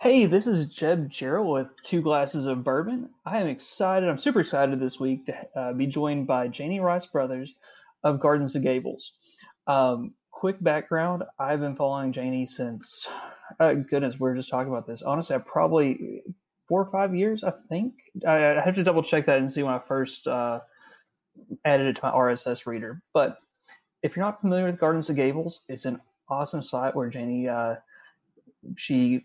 [0.00, 3.10] Hey, this is Jeb Gerald with Two Glasses of Bourbon.
[3.26, 4.08] I am excited.
[4.08, 7.54] I'm super excited this week to uh, be joined by Janie Rice Brothers
[8.02, 9.12] of Gardens of Gables.
[9.66, 13.06] Um, quick background I've been following Janie since,
[13.60, 15.02] uh, goodness, we are just talking about this.
[15.02, 16.22] Honestly, I probably
[16.66, 17.92] four or five years, I think.
[18.26, 20.60] I, I have to double check that and see when I first uh,
[21.66, 23.02] added it to my RSS reader.
[23.12, 23.36] But
[24.02, 27.74] if you're not familiar with Gardens of Gables, it's an awesome site where Janie, uh,
[28.76, 29.24] she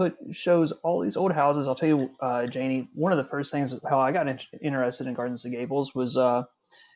[0.00, 1.68] put shows all these old houses.
[1.68, 5.06] I'll tell you, uh, Janie, one of the first things how I got in- interested
[5.06, 6.44] in Gardens of Gables was uh,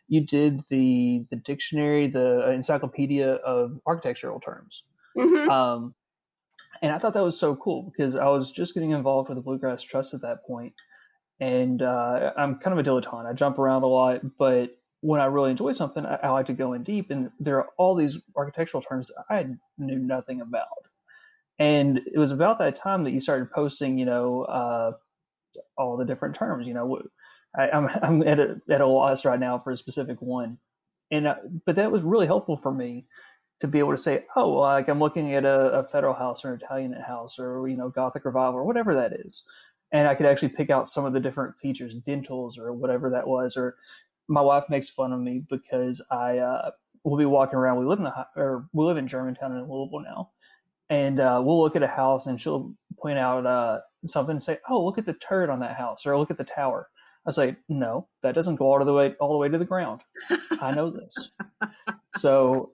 [0.08, 4.84] you did the the dictionary, the encyclopedia of architectural terms.
[5.18, 5.50] Mm-hmm.
[5.50, 5.94] Um,
[6.80, 9.42] and I thought that was so cool because I was just getting involved with the
[9.42, 10.72] Bluegrass Trust at that point,
[11.38, 13.26] and uh, I'm kind of a dilettante.
[13.26, 14.70] I jump around a lot, but
[15.02, 17.10] when I really enjoy something, I, I like to go in deep.
[17.10, 19.44] And there are all these architectural terms I
[19.76, 20.88] knew nothing about
[21.58, 24.92] and it was about that time that you started posting, you know, uh,
[25.78, 26.66] all the different terms.
[26.66, 27.02] You know,
[27.56, 30.58] I, am I'm, I'm at a, at a loss right now for a specific one,
[31.10, 33.06] and uh, but that was really helpful for me
[33.60, 36.44] to be able to say, oh, well, like I'm looking at a, a federal house
[36.44, 39.42] or an Italianate house or you know Gothic revival or whatever that is,
[39.92, 43.26] and I could actually pick out some of the different features, dentils or whatever that
[43.26, 43.56] was.
[43.56, 43.76] Or
[44.28, 46.70] my wife makes fun of me because I uh,
[47.04, 47.78] will be walking around.
[47.78, 50.30] We live in the or we live in Germantown in Louisville now,
[50.90, 54.58] and uh, we'll look at a house and she'll point out uh, something and say,
[54.68, 56.88] "Oh, look at the turret on that house," or "Look at the tower."
[57.26, 60.02] I say, "No, that doesn't go all the way all the way to the ground.
[60.60, 61.30] I know this."
[62.16, 62.72] so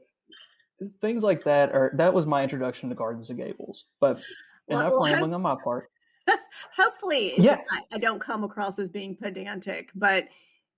[1.01, 4.21] things like that are that was my introduction to Gardens of Gables, but
[4.67, 5.91] well, enough well, rambling on my part.
[6.77, 7.59] Hopefully, yeah.
[7.71, 10.25] I, I don't come across as being pedantic, but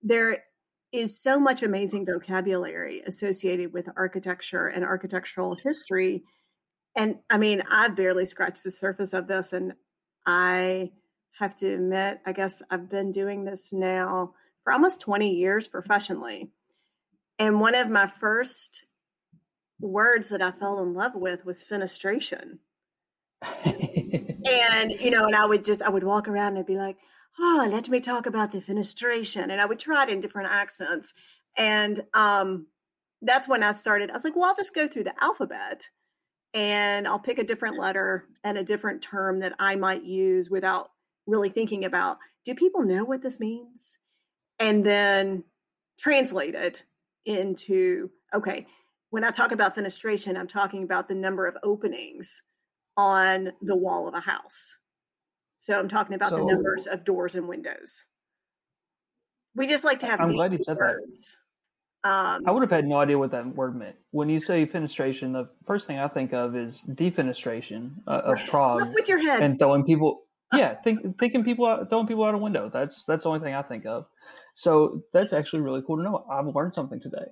[0.02, 0.44] there
[0.92, 6.22] is so much amazing vocabulary associated with architecture and architectural history
[6.94, 9.52] and I mean, I've barely scratched the surface of this.
[9.52, 9.74] And
[10.26, 10.90] I
[11.38, 16.50] have to admit, I guess I've been doing this now for almost 20 years professionally.
[17.38, 18.84] And one of my first
[19.80, 22.58] words that I fell in love with was fenestration.
[23.64, 26.98] and, you know, and I would just, I would walk around and I'd be like,
[27.40, 29.50] oh, let me talk about the fenestration.
[29.50, 31.14] And I would try it in different accents.
[31.56, 32.66] And um,
[33.22, 34.10] that's when I started.
[34.10, 35.88] I was like, well, I'll just go through the alphabet
[36.54, 40.90] and I'll pick a different letter and a different term that I might use without
[41.26, 43.98] really thinking about do people know what this means?
[44.58, 45.44] And then
[45.98, 46.82] translate it
[47.24, 48.66] into okay,
[49.10, 52.42] when I talk about fenestration, I'm talking about the number of openings
[52.96, 54.76] on the wall of a house.
[55.58, 58.04] So I'm talking about so, the numbers of doors and windows.
[59.54, 60.20] We just like to have.
[60.20, 61.30] I'm glad you said words.
[61.30, 61.36] that.
[62.04, 63.94] Um, I would have had no idea what that word meant.
[64.10, 68.92] When you say fenestration, the first thing I think of is defenestration uh, of Prague.
[68.92, 70.22] with your head and throwing people.
[70.54, 72.70] Yeah, think, thinking people out, throwing people out a window.
[72.70, 74.04] That's that's the only thing I think of.
[74.52, 76.26] So that's actually really cool to know.
[76.30, 77.24] I've learned something today.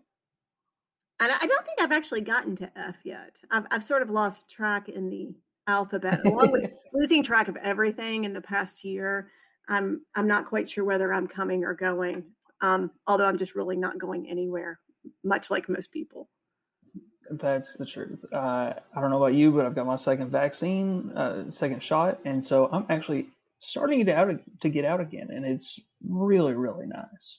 [1.20, 3.36] And I don't think I've actually gotten to F yet.
[3.50, 5.34] I've I've sort of lost track in the
[5.66, 9.30] alphabet, along with losing track of everything in the past year.
[9.68, 12.24] I'm I'm not quite sure whether I'm coming or going
[12.60, 14.80] um, although I'm just really not going anywhere,
[15.24, 16.28] much like most people.
[17.30, 18.24] That's the truth.
[18.32, 22.18] Uh, I don't know about you, but I've got my second vaccine, uh, second shot,
[22.24, 23.28] and so I'm actually
[23.58, 25.78] starting to out to get out again, and it's
[26.08, 27.38] really really nice.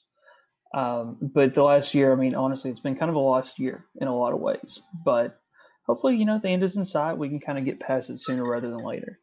[0.74, 3.86] Um, but the last year, I mean, honestly, it's been kind of a lost year
[4.00, 4.82] in a lot of ways.
[5.04, 5.38] But
[5.86, 7.18] hopefully, you know, the end is in sight.
[7.18, 9.20] We can kind of get past it sooner rather than later.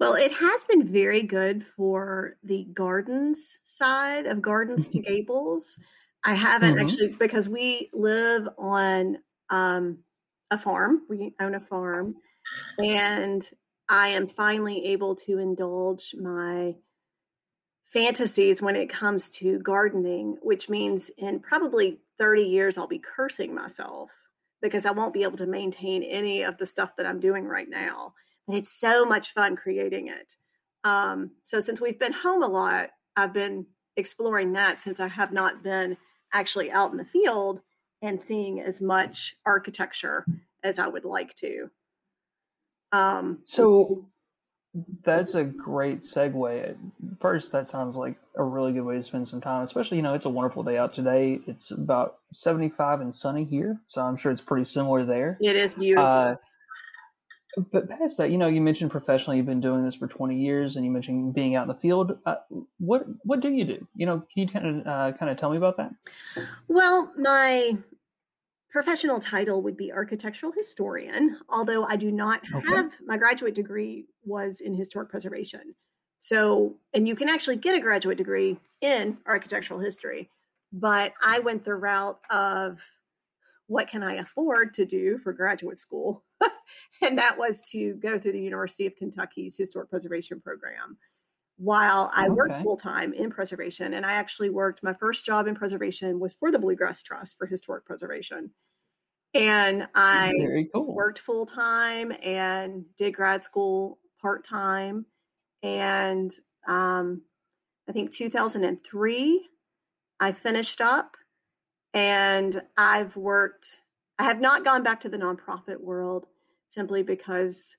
[0.00, 5.12] Well, it has been very good for the gardens side of Gardens to mm-hmm.
[5.12, 5.78] Gables.
[6.24, 6.86] I haven't mm-hmm.
[6.86, 9.18] actually because we live on
[9.50, 9.98] um,
[10.50, 11.02] a farm.
[11.10, 12.14] We own a farm,
[12.78, 13.46] and
[13.90, 16.76] I am finally able to indulge my
[17.84, 23.54] fantasies when it comes to gardening, which means in probably 30 years I'll be cursing
[23.54, 24.10] myself
[24.62, 27.68] because I won't be able to maintain any of the stuff that I'm doing right
[27.68, 28.14] now
[28.48, 30.34] and it's so much fun creating it.
[30.84, 33.66] Um, so since we've been home a lot, I've been
[33.96, 35.96] exploring that since I have not been
[36.32, 37.60] actually out in the field
[38.02, 40.24] and seeing as much architecture
[40.62, 41.70] as I would like to.
[42.92, 44.06] Um, so
[45.04, 46.76] that's a great segue.
[47.20, 50.14] First, that sounds like a really good way to spend some time, especially, you know,
[50.14, 51.40] it's a wonderful day out today.
[51.46, 55.38] It's about 75 and sunny here, so I'm sure it's pretty similar there.
[55.40, 56.06] It is beautiful.
[56.06, 56.36] Uh,
[57.72, 60.76] but past that, you know, you mentioned professionally you've been doing this for 20 years,
[60.76, 62.18] and you mentioned being out in the field.
[62.26, 62.36] Uh,
[62.78, 63.86] what what do you do?
[63.94, 65.90] You know, can you kind of uh, kind of tell me about that?
[66.68, 67.78] Well, my
[68.70, 72.76] professional title would be architectural historian, although I do not Okay.
[72.76, 75.74] have my graduate degree was in historic preservation.
[76.18, 80.30] So, and you can actually get a graduate degree in architectural history,
[80.72, 82.80] but I went the route of
[83.66, 86.24] what can I afford to do for graduate school?
[87.02, 90.98] and that was to go through the University of Kentucky's historic preservation program
[91.60, 93.92] while I worked full time in preservation.
[93.92, 97.46] And I actually worked, my first job in preservation was for the Bluegrass Trust for
[97.46, 98.50] historic preservation.
[99.34, 100.32] And I
[100.74, 100.94] cool.
[100.94, 105.04] worked full time and did grad school part time.
[105.62, 106.32] And
[106.66, 107.22] um,
[107.86, 109.48] I think 2003,
[110.18, 111.16] I finished up
[111.92, 113.80] and I've worked,
[114.18, 116.26] I have not gone back to the nonprofit world
[116.70, 117.76] simply because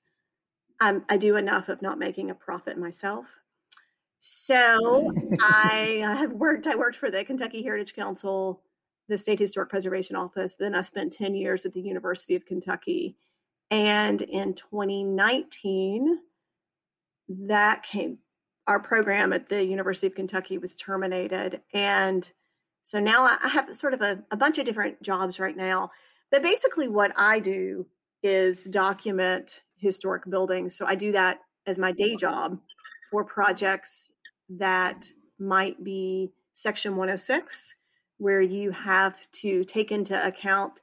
[0.78, 3.26] I do enough of not making a profit myself.
[4.18, 8.62] So I have worked, I worked for the Kentucky Heritage Council,
[9.08, 10.54] the State Historic Preservation Office.
[10.54, 13.16] Then I spent 10 years at the University of Kentucky.
[13.70, 16.18] And in 2019,
[17.28, 18.18] that came,
[18.66, 21.62] our program at the University of Kentucky was terminated.
[21.72, 22.28] And
[22.82, 25.92] so now I I have sort of a, a bunch of different jobs right now.
[26.30, 27.86] But basically, what I do
[28.22, 30.76] is document historic buildings.
[30.76, 32.58] So I do that as my day job
[33.10, 34.12] for projects
[34.48, 37.74] that might be Section 106,
[38.18, 40.80] where you have to take into account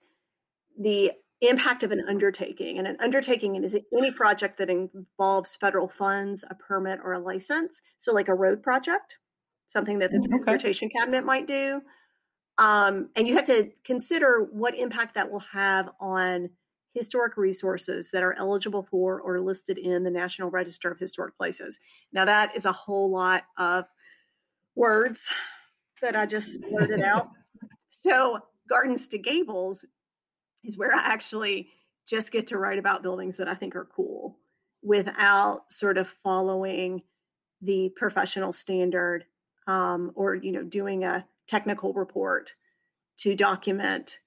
[0.78, 2.78] the impact of an undertaking.
[2.78, 7.82] And an undertaking is any project that involves federal funds, a permit, or a license.
[7.98, 9.18] So, like a road project,
[9.68, 10.28] something that the Okay.
[10.30, 11.82] transportation cabinet might do.
[12.58, 16.50] Um, and you have to consider what impact that will have on
[17.00, 21.80] historic resources that are eligible for or listed in the National Register of Historic Places.
[22.12, 23.86] Now, that is a whole lot of
[24.76, 25.32] words
[26.02, 27.30] that I just blurted out.
[27.92, 28.38] So,
[28.70, 29.84] Gardens to Gables
[30.64, 31.70] is where I actually
[32.08, 34.38] just get to write about buildings that I think are cool
[34.84, 37.02] without sort of following
[37.64, 39.26] the professional standard
[39.66, 42.54] um, or, you know, doing a technical report
[43.18, 44.20] to document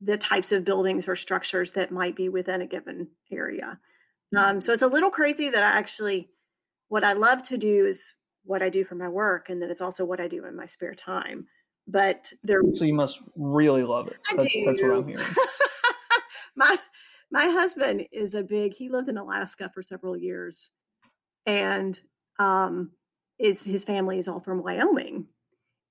[0.00, 3.78] the types of buildings or structures that might be within a given area.
[4.36, 6.30] Um, so it's a little crazy that I actually,
[6.88, 8.12] what I love to do is
[8.44, 10.66] what I do for my work, and then it's also what I do in my
[10.66, 11.46] spare time.
[11.86, 14.18] But there, So you must really love it.
[14.30, 14.92] I That's, that's what.
[14.92, 15.26] I'm hearing.
[16.56, 16.78] my
[17.30, 18.74] my husband is a big.
[18.74, 20.70] He lived in Alaska for several years,
[21.46, 21.98] and
[22.38, 22.92] um,
[23.38, 25.26] is his family is all from Wyoming,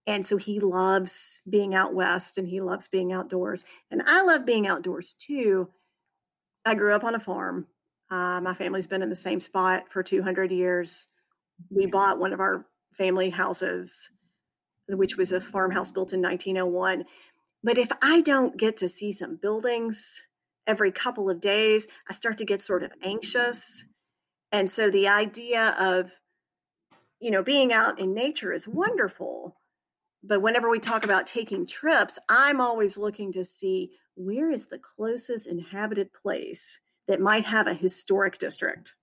[0.09, 4.44] and so he loves being out west and he loves being outdoors, and I love
[4.44, 5.69] being outdoors too.
[6.65, 7.67] I grew up on a farm.
[8.09, 11.06] Uh, my family's been in the same spot for 200 years.
[11.69, 12.65] We bought one of our
[12.97, 14.09] family houses,
[14.88, 17.06] which was a farmhouse built in 1901.
[17.63, 20.23] But if I don't get to see some buildings
[20.65, 23.85] every couple of days, I start to get sort of anxious.
[24.51, 26.09] And so the idea of,
[27.19, 29.58] you know, being out in nature is wonderful.
[30.24, 34.80] But whenever we talk about taking trips, I'm always looking to see where is the
[34.80, 38.95] closest inhabited place that might have a historic district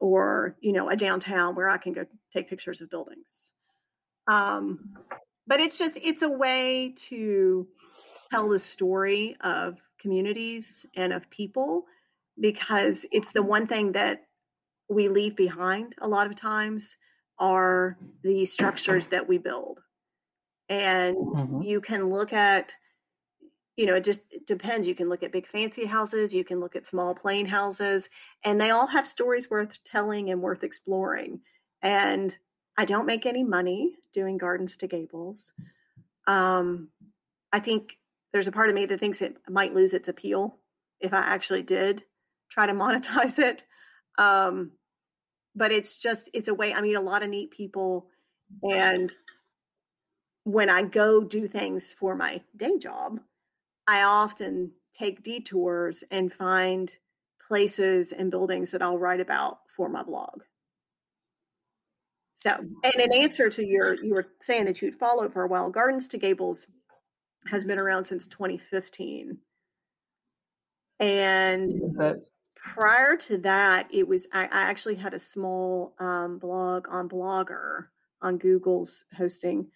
[0.00, 3.52] or, you know, a downtown where I can go take pictures of buildings.
[4.26, 4.94] Um,
[5.46, 7.66] but it's just, it's a way to
[8.30, 11.84] tell the story of communities and of people
[12.38, 14.24] because it's the one thing that
[14.88, 16.96] we leave behind a lot of times
[17.38, 19.80] are the structures that we build.
[20.68, 21.62] And Mhm.
[21.62, 22.74] you can look at,
[23.76, 24.86] you know, it just it depends.
[24.86, 28.08] You can look at big fancy houses, you can look at small plain houses,
[28.44, 31.40] and they all have stories worth telling and worth exploring.
[31.82, 32.36] And
[32.76, 35.52] I don't make any money doing gardens to gables.
[36.26, 36.90] Um,
[37.52, 37.98] I think
[38.32, 40.58] there's a part of me that thinks it might lose its appeal
[41.00, 42.04] if I actually did
[42.50, 43.64] try to monetize it.
[44.18, 44.72] Um,
[45.54, 46.74] but it's just it's a way.
[46.74, 48.08] I meet a lot of neat people,
[48.62, 49.12] and
[50.44, 53.20] when I go do things for my day job,
[53.86, 56.94] I often take detours and find
[57.48, 60.42] places and buildings that I'll write about for my blog.
[62.36, 65.70] So, and in answer to your, you were saying that you'd followed for a while.
[65.70, 66.66] Gardens to Gables
[67.46, 69.38] has been around since 2015,
[71.00, 71.70] and
[72.54, 77.86] prior to that, it was I, I actually had a small um, blog on Blogger
[78.20, 79.68] on Google's hosting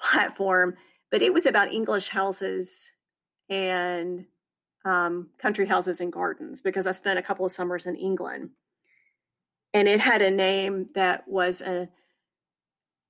[0.00, 0.74] platform,
[1.10, 2.92] but it was about English houses
[3.48, 4.24] and
[4.84, 8.50] um, country houses and gardens because I spent a couple of summers in England,
[9.74, 11.88] and it had a name that was a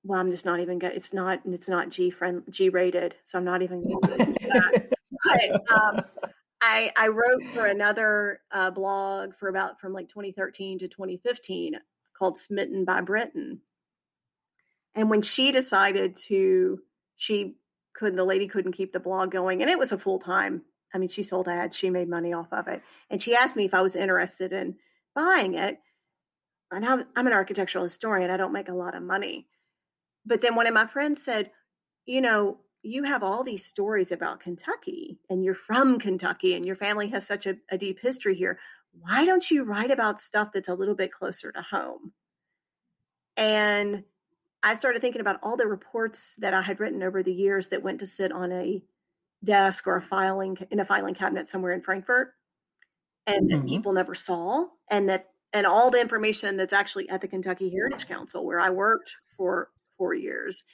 [0.07, 0.78] well, I'm just not even.
[0.78, 1.40] Go, it's not.
[1.47, 4.88] It's not G friend G rated, so I'm not even going into that.
[5.25, 6.05] but um,
[6.61, 11.75] I, I wrote for another uh, blog for about from like 2013 to 2015
[12.16, 13.61] called Smitten by Britain.
[14.97, 16.81] And when she decided to,
[17.17, 17.57] she
[17.95, 20.62] couldn't, the lady couldn't keep the blog going, and it was a full time.
[20.93, 22.83] I mean, she sold ads, she made money off of it.
[23.11, 24.76] And she asked me if I was interested in
[25.15, 25.79] buying it.
[26.71, 29.47] And I'm, I'm an architectural historian, I don't make a lot of money.
[30.25, 31.50] But then one of my friends said,
[32.07, 36.76] you know, you have all these stories about Kentucky and you're from Kentucky and your
[36.76, 38.59] family has such a, a, deep history here.
[38.93, 42.12] Why don't you write about stuff that's a little bit closer to home?
[43.37, 44.05] And
[44.66, 47.85] I started thinking about all the reports that I had written over the years that
[47.85, 48.82] went to sit on a
[49.44, 52.35] desk or a filing in a filing cabinet somewhere in Frankfort
[53.28, 53.61] and mm-hmm.
[53.61, 57.70] that people never saw and that and all the information that's actually at the Kentucky
[57.70, 59.68] Heritage Council where I worked for
[59.99, 60.64] 4 years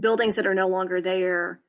[0.00, 1.60] buildings that are no longer there.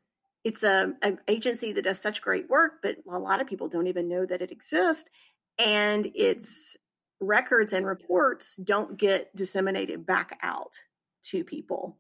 [0.44, 3.86] It's a, an agency that does such great work, but a lot of people don't
[3.86, 5.08] even know that it exists.
[5.60, 6.76] And its
[7.22, 10.82] records and reports don't get disseminated back out
[11.24, 11.98] to people.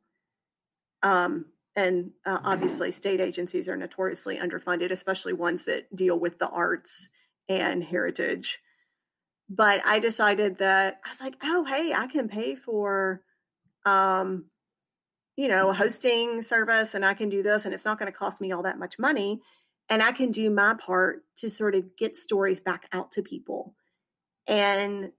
[1.03, 6.47] Um, and uh, obviously, state agencies are notoriously underfunded, especially ones that deal with the
[6.47, 7.09] arts
[7.47, 8.59] and heritage.
[9.49, 13.21] But I decided that I was like, oh, hey, I can pay for
[13.85, 14.45] um,
[15.35, 18.17] you know, a hosting service and I can do this and it's not going to
[18.17, 19.41] cost me all that much money.
[19.89, 23.75] And I can do my part to sort of get stories back out to people.
[24.48, 25.12] And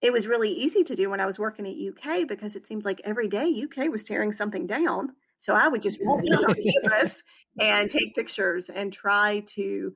[0.00, 2.84] it was really easy to do when I was working at UK because it seemed
[2.84, 5.10] like every day UK was tearing something down.
[5.36, 7.22] So I would just walk on campus
[7.58, 9.94] and take pictures and try to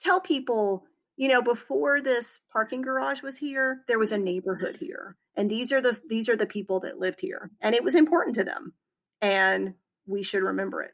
[0.00, 0.84] tell people,
[1.16, 5.72] you know, before this parking garage was here, there was a neighborhood here and these
[5.72, 8.74] are the these are the people that lived here and it was important to them
[9.22, 9.72] and
[10.06, 10.90] we should remember it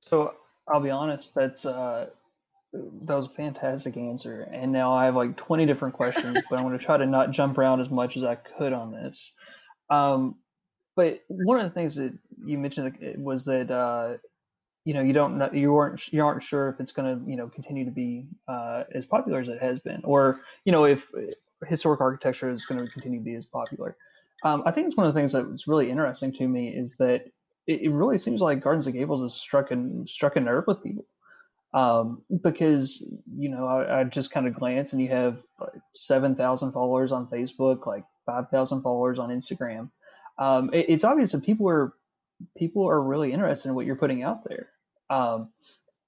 [0.00, 0.32] so
[0.68, 2.06] i'll be honest that's uh
[2.72, 6.64] that was a fantastic answer and now i have like 20 different questions but i'm
[6.66, 9.32] going to try to not jump around as much as i could on this
[9.90, 10.34] um
[10.96, 12.12] but one of the things that
[12.44, 14.16] you mentioned was that uh
[14.84, 17.36] you know you don't know you weren't you aren't sure if it's going to you
[17.36, 21.12] know continue to be uh, as popular as it has been or you know if
[21.68, 23.96] historic architecture is going to continue to be as popular.
[24.44, 27.26] Um, I think it's one of the things that's really interesting to me is that
[27.66, 30.82] it, it really seems like Gardens of Gables has struck a struck a nerve with
[30.82, 31.04] people.
[31.74, 33.02] Um, because
[33.34, 37.12] you know I, I just kind of glance and you have like seven thousand followers
[37.12, 39.90] on Facebook, like five thousand followers on Instagram.
[40.38, 41.94] Um, it, it's obvious that people are
[42.56, 44.68] people are really interested in what you're putting out there.
[45.10, 45.50] Um,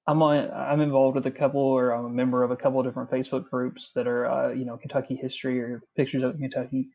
[0.06, 0.50] I'm on.
[0.50, 3.49] I'm involved with a couple, or I'm a member of a couple of different Facebook
[3.49, 6.90] groups that are, uh, you know, Kentucky history or pictures of Kentucky.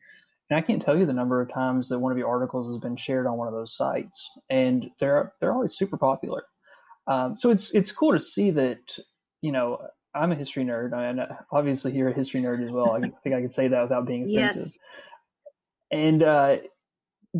[0.48, 2.80] And I can't tell you the number of times that one of your articles has
[2.80, 6.44] been shared on one of those sites, and they're they're always super popular.
[7.06, 8.98] Um, so it's it's cool to see that.
[9.42, 9.78] You know,
[10.14, 12.92] I'm a history nerd, and obviously you're a history nerd as well.
[12.92, 14.62] I think I could say that without being offensive.
[14.62, 14.78] Yes.
[15.90, 16.56] And uh,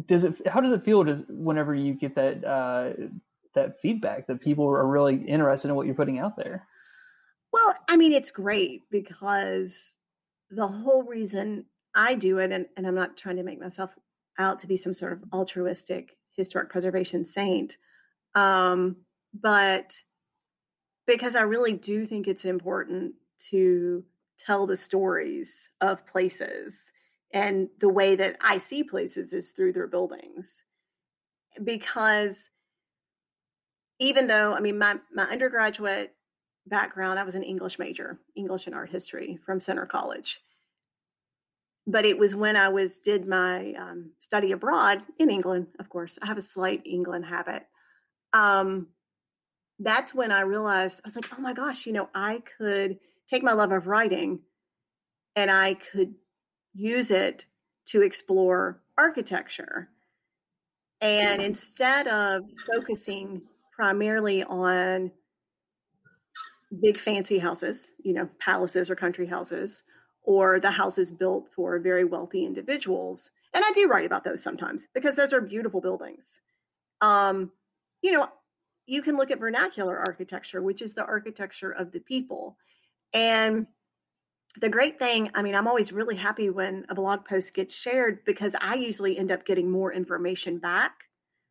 [0.07, 0.47] does it?
[0.49, 1.05] How does it feel?
[1.05, 2.93] Does whenever you get that uh,
[3.55, 6.67] that feedback that people are really interested in what you're putting out there.
[7.53, 9.99] Well, I mean, it's great because
[10.51, 13.97] the whole reason I do it, and, and I'm not trying to make myself
[14.39, 17.77] out to be some sort of altruistic historic preservation saint,
[18.35, 18.97] um,
[19.35, 19.93] but
[21.07, 23.15] because I really do think it's important
[23.51, 24.05] to
[24.39, 26.91] tell the stories of places.
[27.33, 30.65] And the way that I see places is through their buildings.
[31.63, 32.51] Because
[33.99, 36.15] even though I mean my my undergraduate
[36.67, 40.41] background, I was an English major, English and art history from Centre College.
[41.87, 45.69] But it was when I was did my um, study abroad in England.
[45.79, 47.65] Of course, I have a slight England habit.
[48.33, 48.89] Um,
[49.81, 53.43] that's when I realized I was like, oh my gosh, you know, I could take
[53.43, 54.41] my love of writing,
[55.35, 56.15] and I could
[56.75, 57.47] use it
[57.87, 59.89] to explore architecture.
[61.01, 63.43] And instead of focusing
[63.75, 65.13] primarily on
[66.79, 69.83] big fancy houses, you know, palaces or country houses,
[70.23, 73.31] or the houses built for very wealthy individuals.
[73.55, 76.43] And I do write about those sometimes because those are beautiful buildings.
[77.01, 77.51] Um,
[78.03, 78.29] you know,
[78.91, 82.57] you can look at vernacular architecture, which is the architecture of the people.
[83.13, 83.69] And
[84.61, 88.25] the great thing, I mean, I'm always really happy when a blog post gets shared
[88.25, 90.93] because I usually end up getting more information back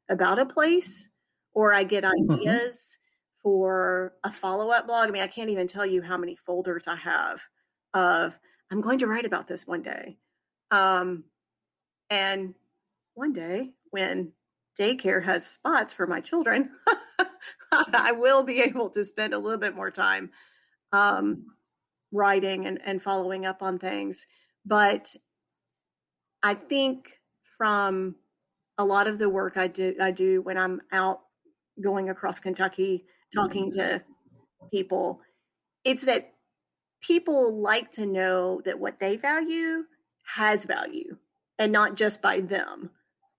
[0.09, 1.07] about a place
[1.53, 2.33] or I get mm-hmm.
[2.33, 3.41] ideas mm-hmm.
[3.41, 5.07] for a follow up blog.
[5.07, 7.39] I mean, I can't even tell you how many folders I have
[7.93, 8.37] of
[8.69, 10.17] I'm going to write about this one day.
[10.71, 11.23] Um,
[12.09, 12.53] and
[13.13, 14.33] one day when
[14.79, 16.69] daycare has spots for my children,
[17.93, 20.31] I will be able to spend a little bit more time
[20.91, 21.45] um,
[22.11, 24.27] writing and, and following up on things.
[24.65, 25.15] But
[26.43, 27.19] I think
[27.57, 28.15] from
[28.77, 31.21] a lot of the work I do I do when I'm out
[31.81, 34.01] going across Kentucky talking to
[34.71, 35.21] people,
[35.83, 36.33] it's that
[37.01, 39.83] people like to know that what they value
[40.35, 41.17] has value
[41.57, 42.89] and not just by them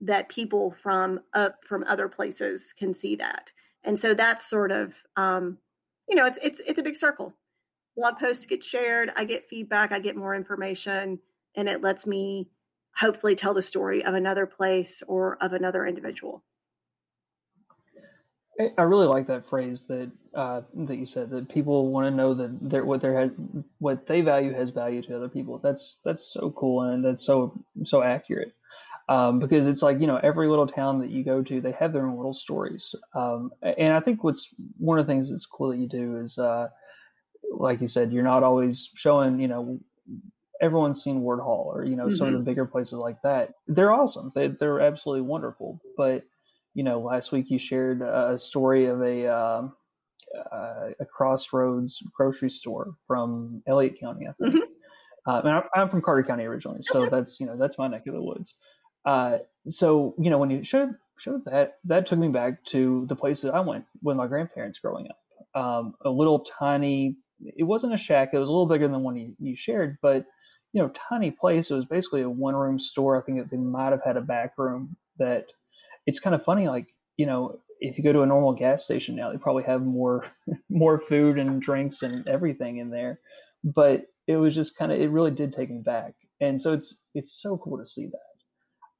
[0.01, 3.51] that people from up from other places can see that
[3.83, 5.57] and so that's sort of um,
[6.07, 7.33] you know it's it's it's a big circle.
[7.97, 11.19] Blog posts get shared i get feedback i get more information
[11.55, 12.49] and it lets me
[12.95, 16.43] hopefully tell the story of another place or of another individual.
[18.77, 22.35] I really like that phrase that uh, that you said that people want to know
[22.35, 23.31] that they what they
[23.79, 25.57] what they value has value to other people.
[25.57, 28.53] That's that's so cool and that's so so accurate
[29.09, 31.93] um, because it's like you know every little town that you go to they have
[31.93, 32.93] their own little stories.
[33.15, 36.37] Um, and I think what's one of the things that's cool that you do is
[36.37, 36.67] uh,
[37.51, 39.79] like you said you're not always showing you know
[40.61, 42.15] everyone's seen Ward Hall or you know mm-hmm.
[42.15, 42.45] some of the mm-hmm.
[42.45, 43.53] bigger places like that.
[43.67, 44.31] They're awesome.
[44.35, 46.23] They, they're absolutely wonderful, but
[46.73, 49.67] you know, last week you shared a story of a uh,
[50.99, 54.55] a crossroads grocery store from Elliott County, I think.
[54.55, 54.71] Mm-hmm.
[55.27, 58.13] Uh, and I'm from Carter County originally, so that's you know that's my neck of
[58.13, 58.55] the woods.
[59.05, 63.15] Uh, so you know when you showed showed that, that took me back to the
[63.15, 65.61] places I went with my grandparents growing up.
[65.61, 68.99] Um, a little tiny, it wasn't a shack; it was a little bigger than the
[68.99, 70.25] one you, you shared, but
[70.73, 71.69] you know, tiny place.
[71.71, 73.17] It was basically a one room store.
[73.21, 75.47] I think they might have had a back room that
[76.07, 79.15] it's kind of funny, like, you know, if you go to a normal gas station
[79.15, 80.25] now, they probably have more
[80.69, 83.19] more food and drinks and everything in there.
[83.63, 87.01] But it was just kind of it really did take me back, and so it's
[87.15, 88.30] it's so cool to see that.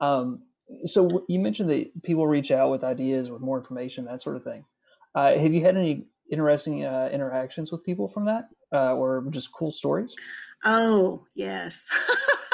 [0.01, 0.43] Um,
[0.85, 4.43] so you mentioned that people reach out with ideas, with more information, that sort of
[4.43, 4.65] thing.
[5.15, 9.51] Uh, have you had any interesting uh, interactions with people from that, uh, or just
[9.53, 10.15] cool stories?
[10.63, 11.87] Oh yes,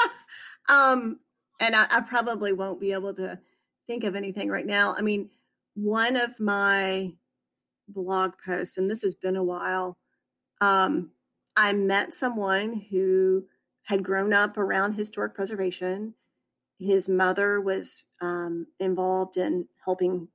[0.68, 1.20] um,
[1.60, 3.38] and I, I probably won't be able to
[3.86, 4.94] think of anything right now.
[4.96, 5.30] I mean,
[5.74, 7.12] one of my
[7.88, 9.96] blog posts, and this has been a while,
[10.60, 11.12] um,
[11.56, 13.44] I met someone who
[13.84, 16.14] had grown up around historic preservation.
[16.78, 20.28] His mother was um, involved in helping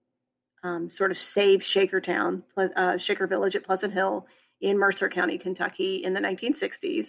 [0.64, 4.28] um, sort of save Shakertown, uh, Shaker Village at Pleasant Hill
[4.62, 7.08] in Mercer County, Kentucky in the 1960s.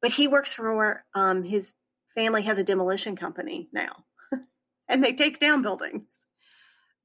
[0.00, 1.74] But he works for um, his
[2.14, 4.04] family has a demolition company now
[4.88, 6.24] and they take down buildings.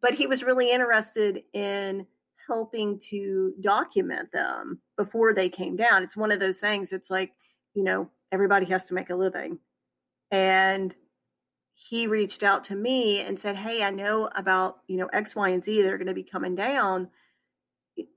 [0.02, 2.06] But he was really interested in
[2.48, 6.04] helping to document them before they came down.
[6.04, 7.32] It's one of those things, it's like,
[7.74, 9.60] you know, everybody has to make a living.
[10.32, 10.94] And
[11.80, 15.50] he reached out to me and said, Hey, I know about, you know, X, Y,
[15.50, 17.10] and Z they're going to be coming down.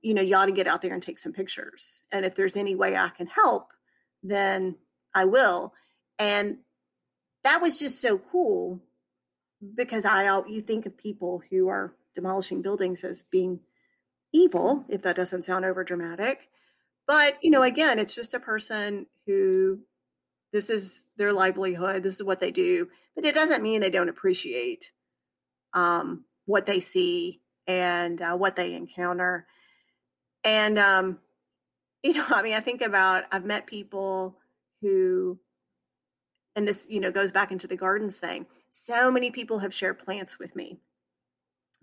[0.00, 2.04] You know, you ought to get out there and take some pictures.
[2.10, 3.68] And if there's any way I can help,
[4.22, 4.76] then
[5.14, 5.74] I will.
[6.18, 6.56] And
[7.44, 8.80] that was just so cool
[9.74, 13.60] because I you think of people who are demolishing buildings as being
[14.32, 16.48] evil, if that doesn't sound over dramatic.
[17.06, 19.80] But you know, again, it's just a person who
[20.52, 24.08] this is their livelihood, this is what they do, but it doesn't mean they don't
[24.08, 24.90] appreciate
[25.74, 29.46] um, what they see and uh, what they encounter.
[30.44, 31.18] And um,
[32.02, 34.36] you know, I mean, I think about I've met people
[34.80, 35.38] who,
[36.56, 39.98] and this you know goes back into the gardens thing so many people have shared
[39.98, 40.78] plants with me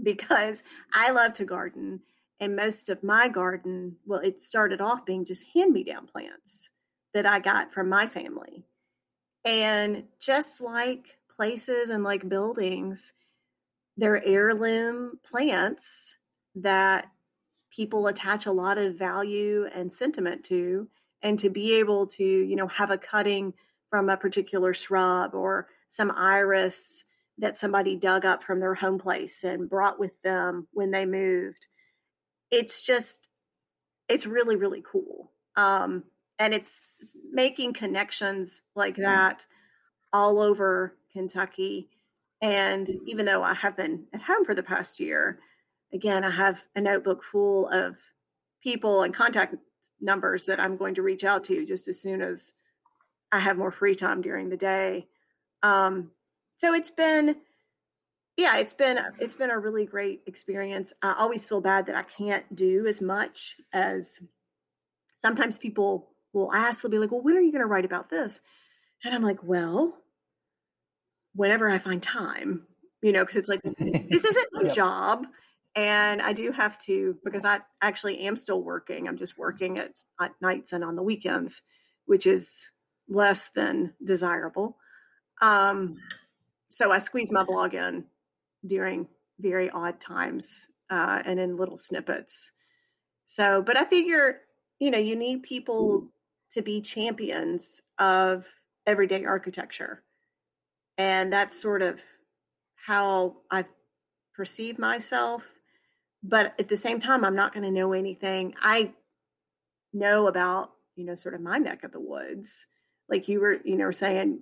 [0.02, 2.02] because I love to garden.
[2.40, 6.70] And most of my garden, well, it started off being just hand me down plants
[7.18, 8.64] that I got from my family.
[9.44, 13.14] And just like places and like buildings,
[13.98, 16.16] they're heirloom plants
[16.56, 17.10] that
[17.72, 20.88] people attach a lot of value and sentiment to.
[21.24, 23.56] And to be able to, you know, have a cutting
[23.90, 27.04] from a particular shrub or some iris
[27.40, 31.66] that somebody dug up from their home place and brought with them when they moved.
[32.52, 33.28] It's just,
[34.08, 35.32] it's really, really cool.
[35.56, 36.04] Um,
[36.40, 39.04] and it's making connections like mm-hmm.
[39.04, 39.46] that
[40.14, 41.90] all over Kentucky.
[42.42, 45.40] And even though I have been at home for the past year,
[45.94, 47.98] again, I have a notebook full of
[48.62, 49.56] people and contact
[50.00, 52.54] numbers that I'm going to reach out to just as soon as
[53.32, 55.08] I have more free time during the day.
[55.64, 56.12] Um,
[56.58, 57.38] so it's been,
[58.36, 60.94] yeah, it's been it's been a really great experience.
[61.02, 64.22] I always feel bad that I can't do as much as
[65.18, 66.82] sometimes people will ask.
[66.82, 68.42] They'll be like, "Well, when are you going to write about this?"
[69.04, 69.98] And I'm like, "Well,
[71.34, 72.68] whenever I find time."
[73.02, 75.26] You know, because it's like this isn't my job,
[75.76, 79.08] and I do have to because I actually am still working.
[79.08, 81.62] I'm just working at, at nights and on the weekends,
[82.06, 82.72] which is
[83.08, 84.78] less than desirable.
[85.42, 85.98] Um,
[86.70, 88.06] so I squeeze my blog in
[88.66, 89.08] during
[89.40, 92.52] very odd times uh, and in little snippets.
[93.26, 94.40] So, but I figure,
[94.80, 96.08] you know, you need people
[96.52, 98.46] to be champions of
[98.86, 100.04] everyday architecture.
[100.98, 102.00] And that's sort of
[102.76, 103.66] how I
[104.34, 105.44] perceive myself.
[106.24, 108.56] But at the same time, I'm not going to know anything.
[108.62, 108.94] I
[109.94, 112.68] know about, you know, sort of my neck of the woods.
[113.10, 114.40] Like you were, you know, saying,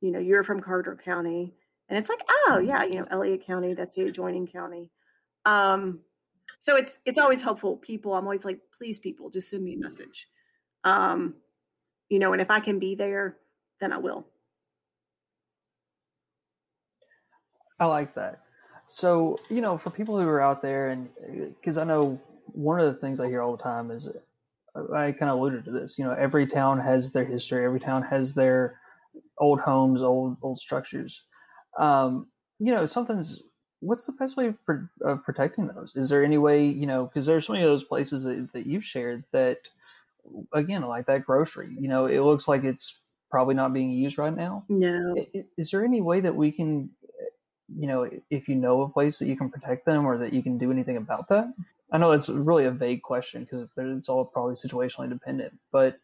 [0.00, 1.54] you know, you're from Carter County.
[1.88, 4.90] And it's like, oh yeah, you know, Elliott County, that's the adjoining county.
[5.44, 6.00] Um,
[6.58, 7.76] so it's it's always helpful.
[7.76, 10.26] People, I'm always like, please, people, just send me a message.
[10.84, 11.34] Um,
[12.08, 13.36] you know, and if I can be there,
[13.80, 14.26] then I will.
[17.80, 18.40] I like that.
[18.88, 21.08] So, you know, for people who are out there, and
[21.58, 24.08] because I know one of the things I hear all the time is
[24.94, 25.98] I kind of alluded to this.
[25.98, 27.64] You know, every town has their history.
[27.64, 28.78] Every town has their
[29.38, 31.22] old homes, old old structures.
[31.78, 32.26] Um,
[32.58, 33.40] you know, something's.
[33.80, 34.56] What's the best way of,
[35.02, 35.92] of protecting those?
[35.94, 38.64] Is there any way, you know, because there's so many of those places that, that
[38.66, 39.58] you've shared that,
[40.52, 44.34] again, like that grocery, you know, it looks like it's probably not being used right
[44.34, 44.64] now.
[44.68, 45.14] No.
[45.32, 46.90] Is, is there any way that we can
[47.68, 50.42] you know, if you know a place that you can protect them or that you
[50.42, 51.46] can do anything about that?
[51.92, 55.98] I know it's really a vague question because it's all probably situationally dependent, but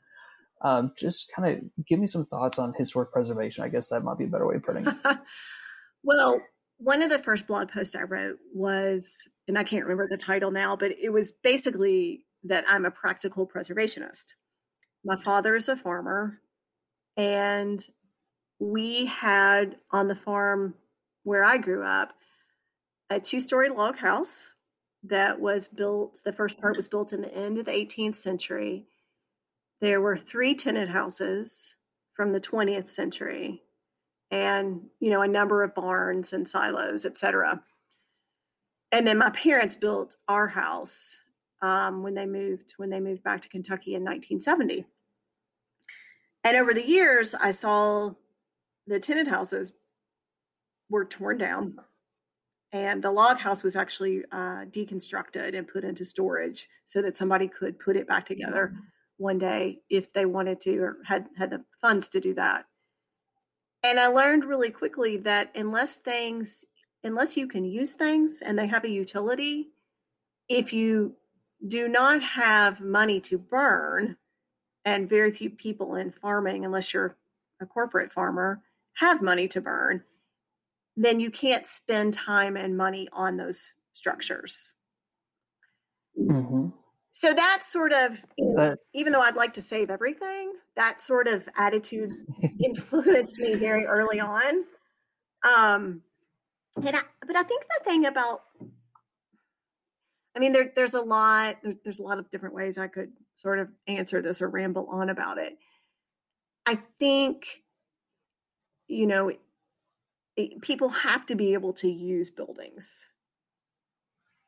[0.63, 3.65] um, just kind of give me some thoughts on historic preservation.
[3.65, 4.95] I guess that might be a better way of putting it.
[6.03, 6.41] well,
[6.79, 10.51] one of the first blog posts I wrote was, and I can't remember the title
[10.51, 14.35] now, but it was basically that I'm a practical preservationist.
[15.05, 16.41] My father is a farmer,
[17.17, 17.85] and
[18.59, 20.75] we had on the farm
[21.25, 22.13] where I grew up,
[23.09, 24.53] a two story log house
[25.05, 28.87] that was built, the first part was built in the end of the 18th century.
[29.81, 31.75] There were three tenant houses
[32.15, 33.63] from the 20th century
[34.31, 37.63] and, you know, a number of barns and silos, etc.
[38.93, 41.20] And then my parents built our house
[41.63, 44.85] um, when they moved when they moved back to Kentucky in 1970.
[46.43, 48.13] And over the years, I saw
[48.87, 49.73] the tenant houses
[50.89, 51.79] were torn down
[52.73, 57.49] and the log house was actually uh, deconstructed and put into storage so that somebody
[57.49, 58.75] could put it back together
[59.17, 62.65] one day if they wanted to or had had the funds to do that
[63.83, 66.65] and i learned really quickly that unless things
[67.05, 69.69] unless you can use things and they have a utility
[70.49, 71.15] if you
[71.67, 74.17] do not have money to burn
[74.85, 77.17] and very few people in farming unless you're
[77.61, 78.63] a corporate farmer
[78.95, 80.03] have money to burn
[80.97, 84.73] then you can't spend time and money on those structures.
[86.19, 86.69] Mm-hmm.
[87.13, 88.23] So that sort of,
[88.95, 92.13] even though I'd like to save everything, that sort of attitude
[92.65, 94.65] influenced me very early on.
[95.43, 96.03] Um,
[96.77, 98.43] and I, but I think the thing about,
[100.41, 103.13] I mean, there, there's a lot, there, there's a lot of different ways I could
[103.35, 105.59] sort of answer this or ramble on about it.
[106.65, 107.45] I think,
[108.89, 109.33] you know,
[110.63, 113.07] people have to be able to use buildings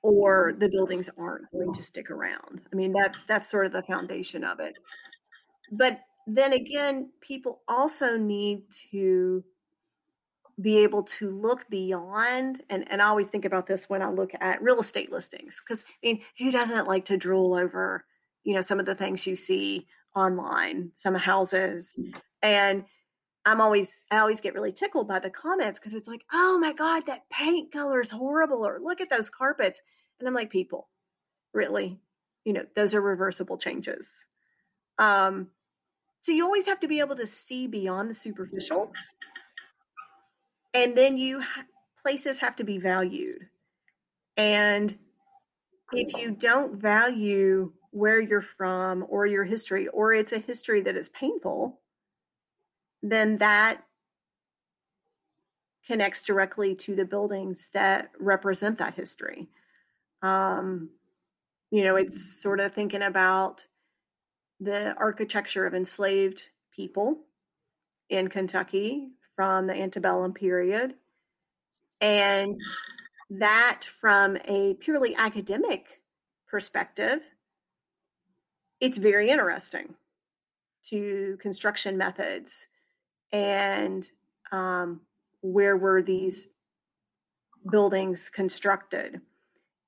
[0.01, 2.63] or the buildings aren't going to stick around.
[2.73, 4.79] I mean, that's that's sort of the foundation of it.
[5.71, 9.45] But then again, people also need to
[10.63, 14.31] be able to look beyond and, and I always think about this when I look
[14.41, 18.05] at real estate listings because I mean who doesn't like to drool over
[18.45, 21.99] you know some of the things you see online some houses?
[22.43, 22.85] And
[23.45, 26.73] I'm always I always get really tickled by the comments because it's like, oh my
[26.73, 29.83] god, that paint color is horrible, or look at those carpets,
[30.19, 30.89] and I'm like, people,
[31.53, 31.99] really,
[32.45, 34.25] you know, those are reversible changes.
[34.99, 35.49] Um,
[36.21, 38.93] so you always have to be able to see beyond the superficial,
[40.75, 41.43] and then you
[42.03, 43.49] places have to be valued,
[44.37, 44.97] and
[45.93, 50.97] if you don't value where you're from or your history, or it's a history that
[50.97, 51.79] is painful
[53.03, 53.83] then that
[55.87, 59.49] connects directly to the buildings that represent that history.
[60.23, 60.91] Um,
[61.71, 63.65] you know, it's sort of thinking about
[64.61, 67.19] the architecture of enslaved people
[68.09, 70.95] in Kentucky from the antebellum period.
[72.01, 72.57] And
[73.31, 76.01] that, from a purely academic
[76.49, 77.21] perspective,
[78.81, 79.95] it's very interesting
[80.85, 82.67] to construction methods
[83.33, 84.09] and
[84.51, 85.01] um,
[85.41, 86.49] where were these
[87.71, 89.21] buildings constructed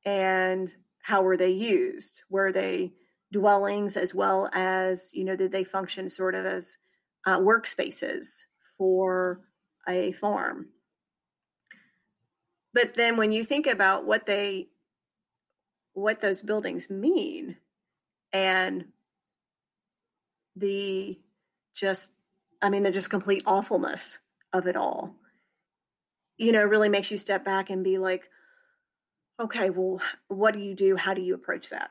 [0.06, 2.22] and how were they used?
[2.30, 2.92] Were they
[3.32, 6.78] dwellings as well as, you know, did they function sort of as
[7.26, 8.44] uh, workspaces
[8.78, 9.40] for
[9.88, 10.68] a farm?
[12.72, 14.68] But then when you think about what they,
[15.92, 17.56] what those buildings mean
[18.32, 18.86] and
[20.56, 21.18] the
[21.74, 22.12] just,
[22.60, 24.18] I mean, the just complete awfulness
[24.52, 25.14] of it all,
[26.36, 28.24] you know, really makes you step back and be like,
[29.40, 30.96] okay, well, what do you do?
[30.96, 31.90] How do you approach that?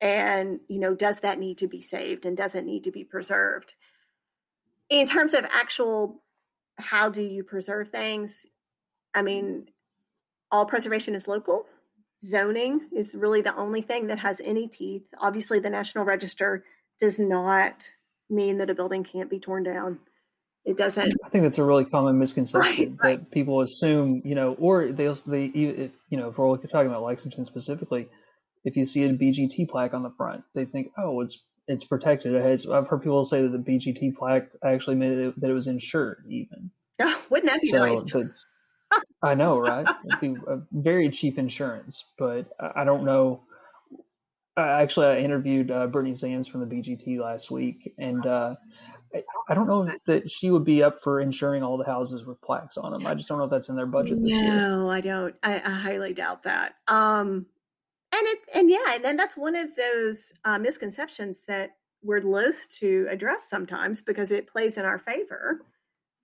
[0.00, 3.04] And, you know, does that need to be saved and does it need to be
[3.04, 3.74] preserved?
[4.90, 6.22] In terms of actual,
[6.78, 8.46] how do you preserve things?
[9.14, 9.26] I mm-hmm.
[9.26, 9.66] mean,
[10.50, 11.66] all preservation is local.
[12.24, 15.02] Zoning is really the only thing that has any teeth.
[15.18, 16.64] Obviously, the National Register
[16.98, 17.90] does not
[18.30, 19.98] mean that a building can't be torn down.
[20.64, 21.12] It doesn't.
[21.22, 25.06] I think that's a really common misconception right, that people assume, you know, or they
[25.06, 28.08] also they you know, if we're talking about Lexington specifically,
[28.64, 32.34] if you see a BGT plaque on the front, they think, oh, it's it's protected.
[32.34, 35.54] It has, I've heard people say that the BGT plaque actually made it that it
[35.54, 36.70] was insured even.
[37.00, 38.46] Oh, wouldn't that be so nice?
[39.22, 39.86] I know, right?
[40.06, 42.46] It'd be a very cheap insurance, but
[42.76, 43.42] I don't know.
[44.56, 48.54] actually, I interviewed uh, Brittany Zams from the BGT last week, and uh,
[49.48, 52.76] I don't know that she would be up for insuring all the houses with plaques
[52.76, 53.06] on them.
[53.06, 54.54] I just don't know if that's in their budget this no, year.
[54.54, 55.34] No, I don't.
[55.42, 56.74] I, I, highly doubt that.
[56.88, 57.46] Um,
[58.14, 61.70] and it and yeah, and then that's one of those uh, misconceptions that
[62.02, 65.60] we're loath to address sometimes because it plays in our favor.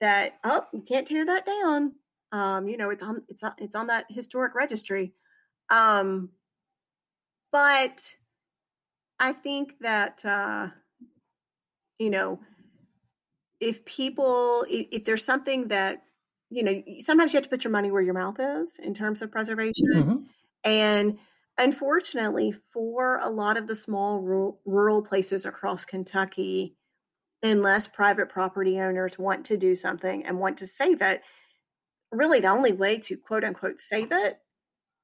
[0.00, 1.92] That oh, you can't tear that down.
[2.32, 5.12] Um, you know, it's on it's on, it's on that historic registry.
[5.68, 6.30] Um,
[7.52, 8.14] but
[9.18, 10.68] I think that uh,
[11.98, 12.40] you know
[13.58, 16.02] if people if, if there's something that
[16.50, 19.22] you know sometimes you have to put your money where your mouth is in terms
[19.22, 20.16] of preservation mm-hmm.
[20.64, 21.18] and
[21.58, 26.76] unfortunately for a lot of the small rural, rural places across kentucky
[27.42, 31.22] unless private property owners want to do something and want to save it
[32.12, 34.38] really the only way to quote unquote save it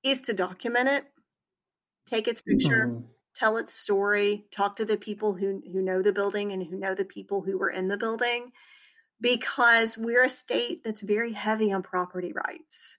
[0.03, 1.05] is to document it
[2.07, 3.07] take its picture mm-hmm
[3.37, 6.95] tell its story, talk to the people who, who know the building and who know
[6.95, 8.51] the people who were in the building,
[9.21, 12.97] because we're a state that's very heavy on property rights.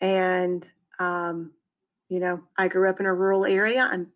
[0.00, 0.68] And,
[1.00, 1.52] um,
[2.12, 3.88] you know, I grew up in a rural area.
[3.90, 4.08] I'm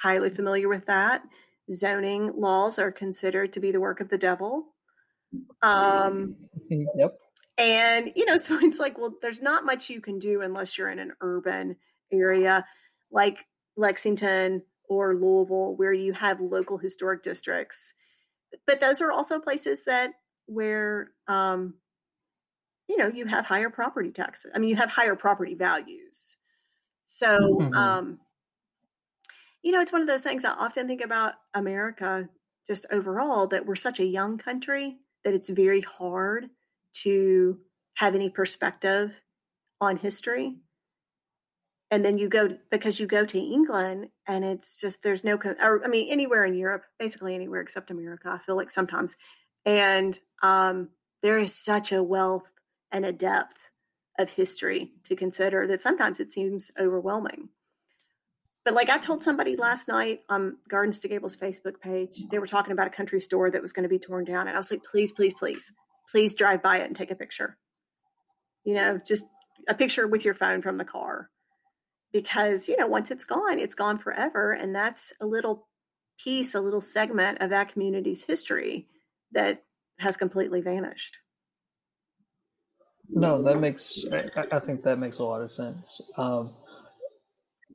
[0.00, 1.22] highly familiar with that.
[1.70, 4.68] Zoning laws are considered to be the work of the devil.
[5.60, 6.36] Um,
[6.70, 7.18] yep.
[7.58, 10.90] And, you know, so it's like, well, there's not much you can do unless you're
[10.90, 11.76] in an urban
[12.10, 12.64] area
[13.12, 13.44] like
[13.76, 17.92] Lexington, or Louisville where you have local historic districts.
[18.66, 20.12] But those are also places that
[20.46, 21.74] where um,
[22.88, 24.52] you know you have higher property taxes.
[24.54, 26.36] I mean, you have higher property values.
[27.06, 27.74] So mm-hmm.
[27.74, 28.18] um,
[29.62, 32.28] you know, it's one of those things I often think about America
[32.66, 36.46] just overall that we're such a young country that it's very hard
[37.02, 37.58] to
[37.94, 39.12] have any perspective
[39.80, 40.56] on history
[41.90, 45.84] and then you go because you go to England and it's just there's no or
[45.84, 48.28] I mean anywhere in Europe, basically anywhere except America.
[48.28, 49.16] I feel like sometimes,
[49.64, 50.88] and um,
[51.22, 52.50] there is such a wealth
[52.90, 53.65] and a depth
[54.18, 57.48] of history to consider that sometimes it seems overwhelming.
[58.64, 62.46] But like I told somebody last night on Gardens to Gables Facebook page, they were
[62.48, 64.70] talking about a country store that was going to be torn down, and I was
[64.70, 65.72] like, please, please, please,
[66.10, 67.56] please drive by it and take a picture.
[68.64, 69.24] You know, just
[69.68, 71.30] a picture with your phone from the car
[72.12, 75.66] because you know once it's gone it's gone forever and that's a little
[76.18, 78.86] piece a little segment of that community's history
[79.32, 79.62] that
[79.98, 81.18] has completely vanished
[83.10, 86.00] no that makes i, I think that makes a lot of sense.
[86.16, 86.54] Um,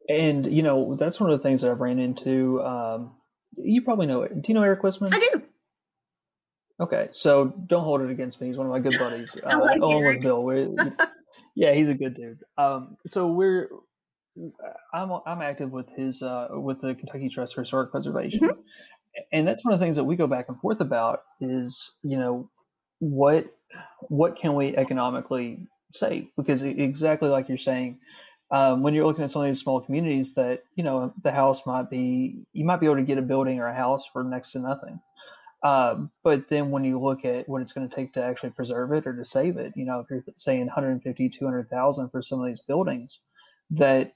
[0.09, 3.15] and you know that's one of the things that i've ran into um,
[3.57, 4.41] you probably know it.
[4.41, 5.43] Do you know eric wisman i do.
[6.79, 8.47] Okay so don't hold it against me.
[8.47, 10.49] He's one of my good buddies I like uh, with bill
[11.55, 12.39] yeah he's a good dude.
[12.57, 13.69] Um, so we're
[14.93, 18.59] I'm I'm active with his uh, with the Kentucky Trust for Historic Preservation, mm-hmm.
[19.33, 22.17] and that's one of the things that we go back and forth about is you
[22.17, 22.49] know
[22.99, 23.45] what
[24.09, 25.59] what can we economically
[25.93, 27.99] save because exactly like you're saying
[28.51, 31.65] um, when you're looking at some of these small communities that you know the house
[31.65, 34.51] might be you might be able to get a building or a house for next
[34.51, 34.99] to nothing.
[35.63, 38.93] Um, but then when you look at what it's going to take to actually preserve
[38.93, 42.47] it or to save it you know if you're saying 150 200000 for some of
[42.47, 43.19] these buildings
[43.69, 44.13] that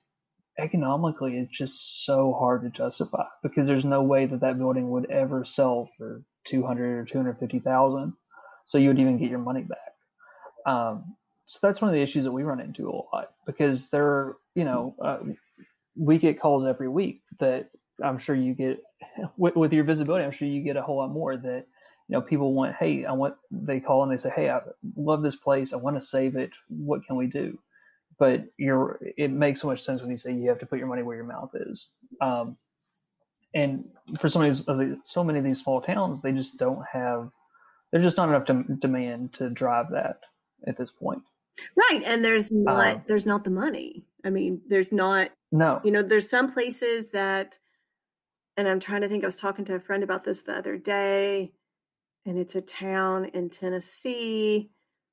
[0.57, 5.09] economically it's just so hard to justify because there's no way that that building would
[5.11, 8.13] ever sell for 200 or 250,000
[8.65, 9.79] so you would even get your money back
[10.65, 14.35] um, so that's one of the issues that we run into a lot because there
[14.55, 15.19] you know uh,
[15.95, 17.69] we get calls every week that
[18.03, 18.83] I'm sure you get
[19.37, 20.25] with, with, your visibility.
[20.25, 21.65] I'm sure you get a whole lot more that
[22.07, 22.75] you know people want.
[22.75, 23.35] Hey, I want.
[23.51, 24.59] They call and they say, Hey, I
[24.95, 25.73] love this place.
[25.73, 26.51] I want to save it.
[26.67, 27.57] What can we do?
[28.17, 28.99] But you're.
[29.17, 31.15] It makes so much sense when you say you have to put your money where
[31.15, 31.89] your mouth is.
[32.21, 32.57] Um,
[33.53, 33.85] and
[34.19, 37.31] for some of these, so many of these small towns, they just don't have.
[37.91, 40.19] There's just not enough de- demand to drive that
[40.67, 41.21] at this point.
[41.75, 44.05] Right, and there's not um, there's not the money.
[44.25, 45.79] I mean, there's not no.
[45.83, 47.59] You know, there's some places that
[48.57, 50.77] and I'm trying to think I was talking to a friend about this the other
[50.77, 51.51] day
[52.25, 54.69] and it's a town in Tennessee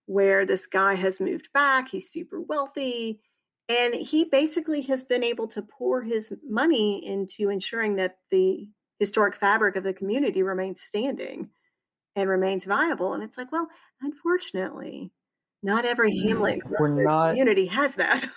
[0.07, 3.21] where this guy has moved back, he's super wealthy
[3.69, 9.37] and he basically has been able to pour his money into ensuring that the historic
[9.37, 11.49] fabric of the community remains standing
[12.17, 13.69] and remains viable and it's like, well,
[14.01, 15.13] unfortunately,
[15.63, 18.27] not every hamlet not, community has that.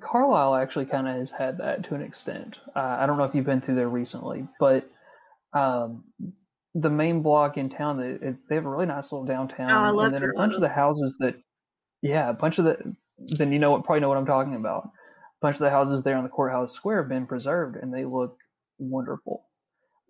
[0.00, 2.56] Carlisle actually kind of has had that to an extent.
[2.76, 4.90] Uh, I don't know if you've been through there recently, but
[5.52, 6.04] um,
[6.74, 10.22] the main block in town, they have a really nice little downtown, oh, and then
[10.22, 11.34] a bunch of the houses that,
[12.02, 14.84] yeah, a bunch of the, then you know what, probably know what I'm talking about.
[14.84, 18.04] A bunch of the houses there on the courthouse square have been preserved, and they
[18.04, 18.36] look
[18.78, 19.46] wonderful.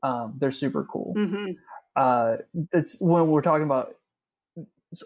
[0.03, 1.15] Um, they're super cool.
[1.17, 1.53] Mm-hmm.
[1.97, 2.37] Uh,
[2.73, 3.95] it's when we're talking about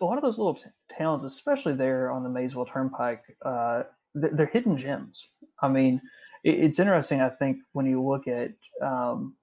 [0.01, 0.59] a lot of those little
[0.97, 3.83] towns, especially there on the Maysville Turnpike, uh,
[4.15, 5.29] they're hidden gems.
[5.61, 6.01] I mean,
[6.43, 7.21] it's interesting.
[7.21, 8.53] I think when you look at,
[8.83, 9.35] um,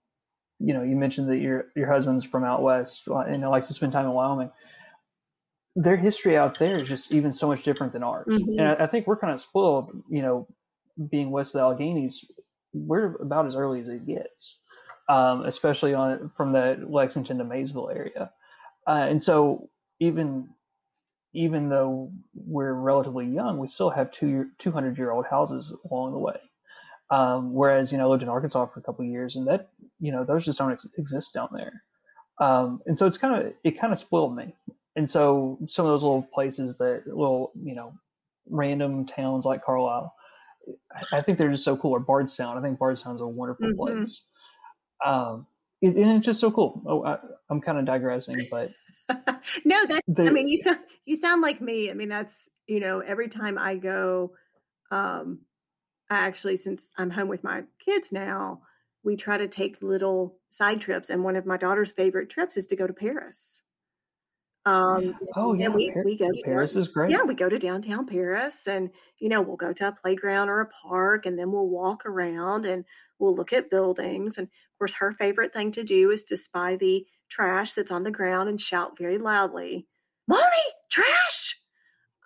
[0.60, 3.74] you know, you mentioned that your your husband's from out west and he likes to
[3.74, 4.52] spend time in Wyoming.
[5.76, 8.60] Their history out there is just even so much different than ours, mm-hmm.
[8.60, 9.90] and I, I, think we're kind of spoiled.
[10.10, 10.48] You know,
[11.10, 12.26] being west of the Alleghenies,
[12.74, 14.60] we're about as early as it gets,
[15.12, 18.32] um, especially on from the Lexington to Maysville area,
[18.88, 19.70] uh, and so
[20.00, 20.50] even
[21.34, 26.20] even though we're relatively young, we still have two 200 year old houses along the
[26.20, 26.40] way.
[27.10, 29.70] Um, whereas, you know, I lived in Arkansas for a couple of years and that,
[30.00, 31.84] you know, those just don't ex- exist down there.
[32.40, 34.56] Um, and so it's kind of, it kind of spoiled me.
[34.96, 37.94] And so some of those little places that little, you know,
[38.50, 40.14] random towns like Carlisle,
[41.12, 41.92] I think they're just so cool.
[41.92, 42.58] Or Bardstown.
[42.58, 43.78] I think Bardstown's a wonderful mm-hmm.
[43.78, 44.26] place.
[45.06, 45.48] Um,
[45.82, 46.82] it, and it's just so cool.
[46.86, 47.18] Oh, I,
[47.50, 48.72] I'm kind of digressing, but
[49.66, 50.02] no, that's.
[50.08, 51.90] The, I mean, you sound you sound like me.
[51.90, 54.34] I mean, that's you know, every time I go,
[54.92, 55.40] um,
[56.10, 58.62] I actually since I'm home with my kids now,
[59.04, 62.68] we try to take little side trips, and one of my daughter's favorite trips is
[62.68, 63.64] to go to Paris.
[64.64, 67.10] Um, oh yeah, and we we go to Paris is great.
[67.10, 70.62] Yeah, we go to downtown Paris, and you know, we'll go to a playground or
[70.62, 72.86] a park, and then we'll walk around and
[73.22, 74.38] we'll look at buildings.
[74.38, 78.04] And of course, her favorite thing to do is to spy the trash that's on
[78.04, 79.88] the ground and shout very loudly,
[80.28, 80.44] Mommy,
[80.90, 81.58] trash!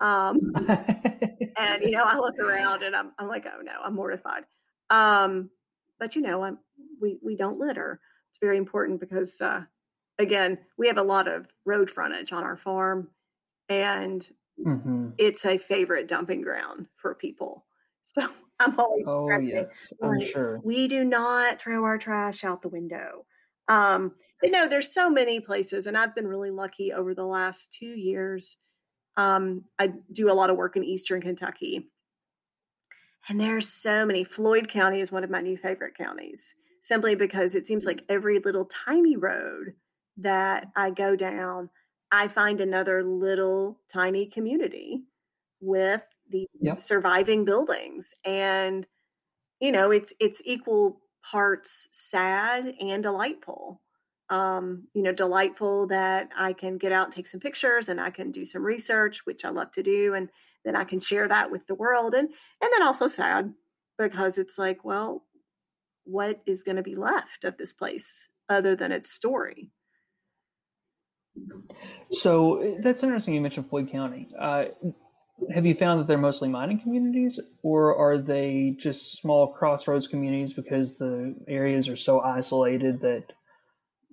[0.01, 0.39] Um,
[1.57, 4.43] and, you know, I look around and I'm, I'm like, oh no, I'm mortified.
[4.89, 5.49] Um,
[5.99, 6.59] but, you know, I'm,
[7.01, 7.99] we, we don't litter.
[8.29, 9.61] It's very important because, uh,
[10.19, 13.09] again, we have a lot of road frontage on our farm
[13.69, 14.27] and
[14.59, 15.09] mm-hmm.
[15.17, 17.65] it's a favorite dumping ground for people.
[18.03, 18.27] So
[18.59, 19.49] I'm always oh, stressing.
[19.49, 20.59] Yes, I'm like, sure.
[20.63, 23.25] We do not throw our trash out the window.
[23.67, 27.73] Um, but no, there's so many places, and I've been really lucky over the last
[27.73, 28.57] two years.
[29.17, 31.89] Um, I do a lot of work in Eastern Kentucky,
[33.27, 34.23] and there's so many.
[34.23, 38.39] Floyd County is one of my new favorite counties, simply because it seems like every
[38.39, 39.73] little tiny road
[40.17, 41.69] that I go down,
[42.11, 45.03] I find another little tiny community
[45.59, 46.79] with these yep.
[46.79, 48.85] surviving buildings, and
[49.59, 53.81] you know, it's it's equal parts sad and delightful.
[54.29, 58.09] Um, you know, delightful that I can get out and take some pictures and I
[58.09, 60.29] can do some research, which I love to do, and
[60.63, 62.15] then I can share that with the world.
[62.15, 62.27] And
[62.61, 63.53] and then also sad
[63.97, 65.23] because it's like, well,
[66.05, 69.71] what is going to be left of this place other than its story?
[72.09, 73.33] So eh, that's interesting.
[73.33, 74.29] You mentioned Floyd County.
[74.37, 74.65] Uh,
[75.53, 80.53] have you found that they're mostly mining communities or are they just small crossroads communities
[80.53, 83.23] because the areas are so isolated that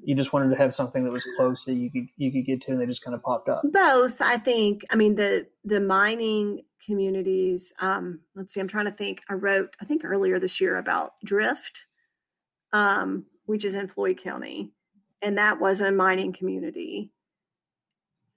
[0.04, 2.60] you just wanted to have something that was close that you could you could get
[2.60, 3.62] to and they just kind of popped up?
[3.72, 4.84] Both i think.
[4.90, 9.22] I mean the the mining communities um let's see i'm trying to think.
[9.28, 11.86] I wrote i think earlier this year about drift
[12.72, 14.72] um which is in floyd county
[15.22, 17.12] and that was a mining community.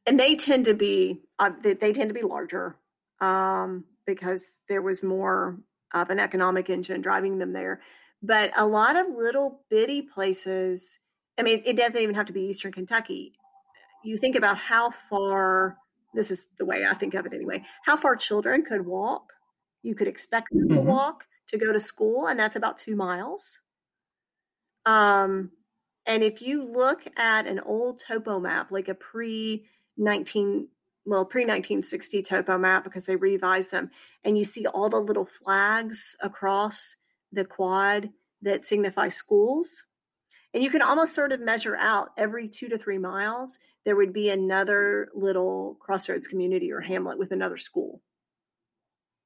[0.05, 2.77] And they tend to be uh, they, they, tend to be larger
[3.21, 5.59] um, because there was more
[5.93, 7.81] of an economic engine driving them there.
[8.21, 10.99] But a lot of little bitty places.
[11.37, 13.33] I mean, it doesn't even have to be Eastern Kentucky.
[14.03, 15.77] You think about how far.
[16.13, 17.65] This is the way I think of it anyway.
[17.83, 19.33] How far children could walk,
[19.83, 20.75] you could expect them Mhm.
[20.75, 23.59] to walk to go to school, and that's about two miles.
[24.85, 25.51] Um,
[26.05, 30.69] and if you look at an old topo map, like a pre 19,
[31.05, 33.91] well, pre 1960 topo map, because they revised them,
[34.23, 36.95] and you see all the little flags across
[37.31, 38.09] the quad
[38.41, 39.83] that signify schools,
[40.53, 44.13] and you can almost sort of measure out every two to three miles, there would
[44.13, 48.01] be another little crossroads community or hamlet with another school.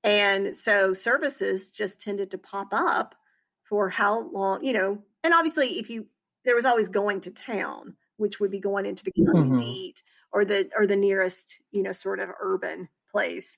[0.04, 3.16] And so services just tended to pop up
[3.64, 6.08] for how long, you know, and obviously if you
[6.46, 9.48] there was always going to town, which would be going into the county Mhm.
[9.48, 13.58] seat or the or the nearest, you know, sort of urban place.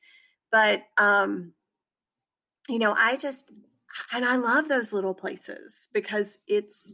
[0.52, 1.54] But um,
[2.70, 3.52] you know, I just
[4.14, 6.94] and I love those little places because it's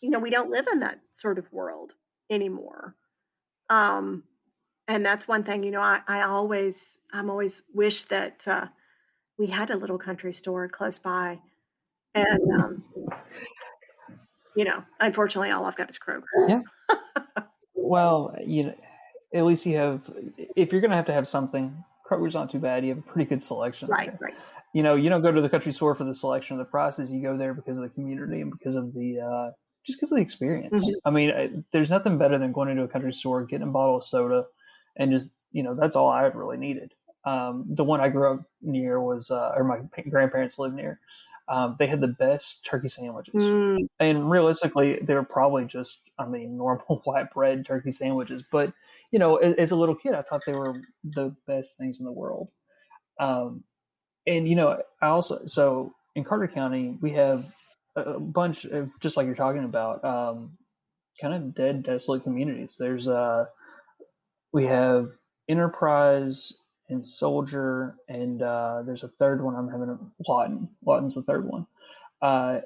[0.00, 1.94] you know, we don't live in that sort of world
[2.30, 2.94] anymore.
[3.70, 4.24] Um
[4.88, 8.66] and that's one thing, you know, I, I always I'm always wish that uh
[9.38, 11.40] we had a little country store close by.
[12.14, 12.84] And um
[14.56, 16.22] you know, unfortunately all I've got is Kroger.
[16.48, 16.60] Yeah.
[17.74, 18.74] Well, you know,
[19.36, 20.10] at least you have.
[20.56, 22.84] If you're gonna have to have something, Kroger's not too bad.
[22.84, 23.88] You have a pretty good selection.
[23.88, 24.18] Right, there.
[24.20, 24.34] right.
[24.72, 27.10] You know, you don't go to the country store for the selection or the prices.
[27.10, 29.50] You go there because of the community and because of the uh,
[29.86, 30.84] just because of the experience.
[30.84, 30.94] Mhm.
[31.04, 33.98] I mean, I, there's nothing better than going into a country store, getting a bottle
[33.98, 34.46] of soda,
[34.96, 36.92] and just you know that's all I really needed.
[37.24, 39.78] Um, the one I grew up near was, uh, or my
[40.08, 41.00] grandparents lived near.
[41.48, 46.26] Um, they had the best turkey sandwiches Mm, and realistically, they were probably just, I
[46.26, 48.42] mean, normal white bread turkey sandwiches.
[48.50, 48.72] But
[49.16, 52.04] you know, as, as a little kid, I thought they were the best things in
[52.04, 52.48] the world.
[53.18, 53.64] Um,
[54.26, 57.50] and you know, I also so in Carter County we have
[57.96, 60.58] a bunch of just like you're talking about, um,
[61.18, 62.76] kind of dead, desolate communities.
[62.78, 63.46] There's uh,
[64.52, 65.12] we have
[65.48, 66.52] Enterprise
[66.90, 69.56] and Soldier, and uh, there's a third one.
[69.56, 69.98] I'm having a
[70.28, 70.68] Lawton.
[70.84, 71.66] Lawton's the third one.
[72.20, 72.58] Uh,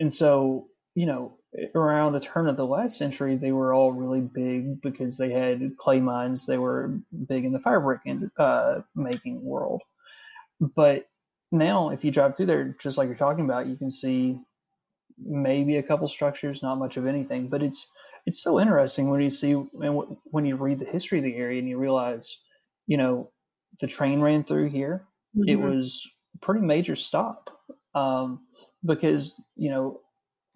[0.00, 1.38] and so, you know,
[1.76, 5.76] around the turn of the last century, they were all really big because they had
[5.78, 6.44] clay mines.
[6.44, 9.80] They were big in the firebrick and uh, making world.
[10.60, 11.06] But
[11.52, 14.40] now, if you drive through there, just like you're talking about, you can see
[15.24, 17.46] maybe a couple structures, not much of anything.
[17.46, 17.86] But it's
[18.26, 21.60] it's so interesting when you see and when you read the history of the area
[21.60, 22.40] and you realize,
[22.88, 23.30] you know,
[23.80, 25.04] the train ran through here.
[25.46, 25.70] It mhm.
[25.70, 26.02] was
[26.34, 27.50] a pretty major stop
[27.94, 28.40] um,
[28.84, 30.00] because you know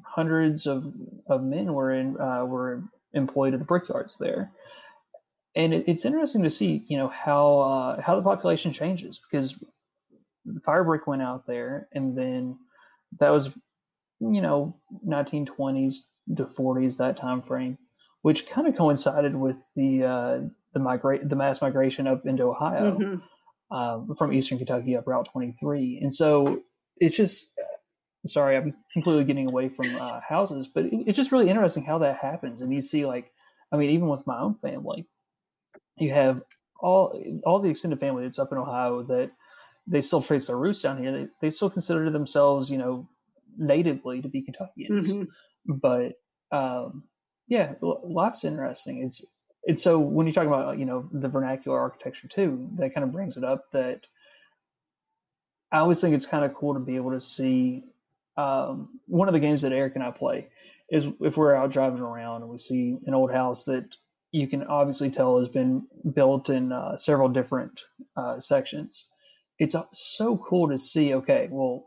[0.05, 0.93] hundreds of,
[1.27, 2.83] of men were in uh, were
[3.15, 4.51] employed at the brickyards there,
[5.55, 9.57] and it, it's interesting to see you know how uh, how the population changes because
[10.45, 12.59] the fire brick went out there, and then
[13.21, 13.51] that was
[14.21, 14.75] you know
[15.07, 15.95] 1920s
[16.37, 17.77] to 40s that time frame,
[18.23, 20.41] which kind of coincided with the uh,
[20.73, 23.23] the migrate the mass migration up into Ohio Mhm.
[23.71, 25.99] um, from Eastern Kentucky up Route 23.
[26.01, 26.61] And so
[26.99, 27.49] it's just,
[28.27, 31.99] sorry, I'm completely getting away from uh, houses, but it, it's just really interesting how
[31.99, 32.61] that happens.
[32.61, 33.33] And you see, like,
[33.73, 35.07] I mean, even with my own family,
[35.97, 36.43] you have
[36.79, 39.31] all all the extended family that's up in Ohio that
[39.87, 41.13] they still trace their roots down here.
[41.13, 43.09] They, they still consider themselves, you know,
[43.57, 45.09] natively to be Kentuckians.
[45.09, 45.29] Mhm.
[45.67, 46.15] But
[46.51, 47.05] um,
[47.49, 49.03] yeah, lots interesting.
[49.03, 49.25] It's
[49.67, 53.13] and so when you talk about you know the vernacular architecture too, that kind of
[53.13, 54.07] brings it up that
[55.71, 57.85] I always think it's kind of cool to be able to see
[58.37, 60.49] um, one of the games that Eric and I play
[60.91, 63.85] is if we're out driving around and we see an old house that
[64.33, 67.81] you can obviously tell has been built in uh, several different
[68.17, 69.07] uh, sections.
[69.59, 71.15] It's uh, so cool to see.
[71.15, 71.87] Okay, well,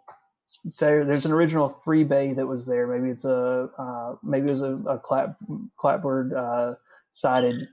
[0.80, 2.88] there there's an original three bay that was there.
[2.88, 5.36] Maybe it's a uh, maybe it was a, a clap
[5.78, 6.76] clapboard uh,
[7.12, 7.68] sided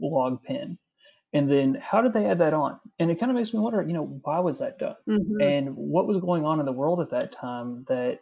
[0.00, 0.78] log pen,
[1.32, 2.78] and then how did they add that on?
[2.98, 4.96] And it kind of makes me wonder, you know, why was that done?
[5.06, 5.40] Mhm.
[5.40, 8.20] and what was going on in the world at that time that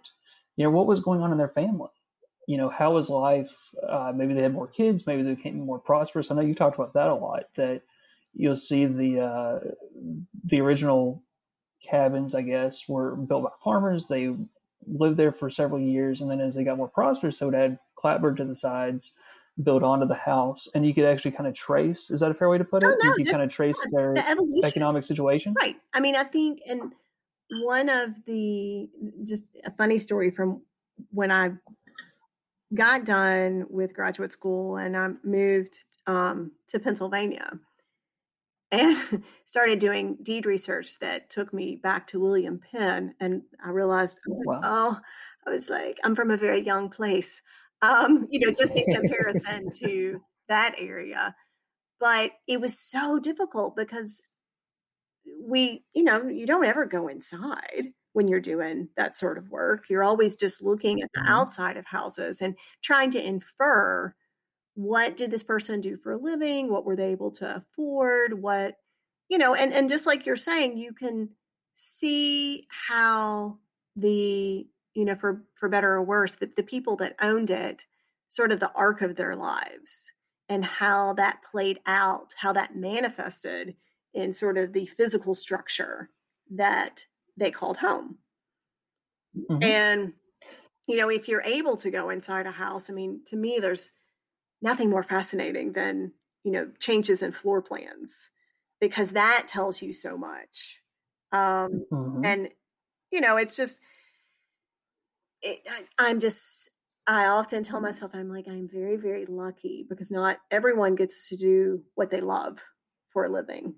[0.56, 1.90] you know what was going on in their family
[2.46, 5.78] you know how was life uh, maybe they had more kids maybe they became more
[5.78, 7.82] prosperous i know you talked about that a lot that
[8.32, 9.58] you'll see the uh,
[10.44, 11.22] the original
[11.84, 14.34] cabins i guess were built by farmers they
[14.86, 17.78] lived there for several years and then as they got more prosperous they would add
[17.96, 19.12] clapboard to the sides
[19.62, 22.48] build onto the house and you could actually kind of trace is that a fair
[22.48, 25.54] way to put it Oh, no, you could kind of trace their the economic situation
[25.60, 25.76] Right.
[25.92, 26.92] I mean, I think, and
[27.50, 28.88] one of the
[29.24, 30.62] just a funny story from
[31.10, 31.52] when I
[32.74, 37.50] got done with graduate school and I moved um, to Pennsylvania
[38.70, 38.96] and
[39.44, 43.14] started doing deed research that took me back to William Penn.
[43.20, 44.60] And I realized, I was like, Wow.
[44.64, 45.00] oh,
[45.46, 47.42] I was like, I'm from a very young place,
[47.82, 51.34] um, you know, just in comparison to that area.
[52.00, 54.22] But it was so difficult because
[55.42, 59.84] we, you know, you don't ever go inside when you're doing that sort of work.
[59.88, 61.28] You're always just looking at the Mhm.
[61.28, 64.14] outside of houses and trying to infer
[64.74, 66.70] what did this person do for a living?
[66.70, 68.40] What were they able to afford?
[68.42, 68.76] What,
[69.28, 71.30] you know, and, and just like you're saying, you can
[71.74, 73.58] see how
[73.96, 77.86] the, you know, for, for better or worse, the, the people that owned it,
[78.28, 80.12] sort of the arc of their lives
[80.48, 83.76] and how that played out, how that manifested
[84.12, 86.10] in sort of the physical structure
[86.50, 88.18] that they called home.
[89.34, 89.60] Mhm.
[89.60, 90.14] And,
[90.88, 93.92] you know, if you're able to go inside a house, I mean, to me, there's
[94.62, 96.14] nothing more fascinating than,
[96.44, 98.30] you know, changes in floor plans
[98.80, 100.82] because that tells you so much.
[101.32, 102.24] Um, Mhm.
[102.24, 102.50] and,
[103.12, 103.80] you know, it's just,
[105.42, 106.70] it, I, I'm just,
[107.06, 111.36] I often tell myself, I'm like, I'm very, very lucky because not everyone gets to
[111.36, 112.58] do what they love
[113.12, 113.74] for a living.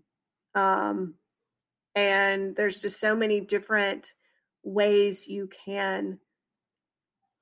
[0.54, 1.14] Um,
[1.94, 4.12] and there's just so many different
[4.62, 6.18] ways you can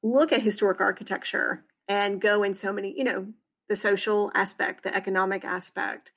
[0.02, 3.26] look at historic architecture and go in so many, you know,
[3.68, 6.12] the social aspect, the economic aspect,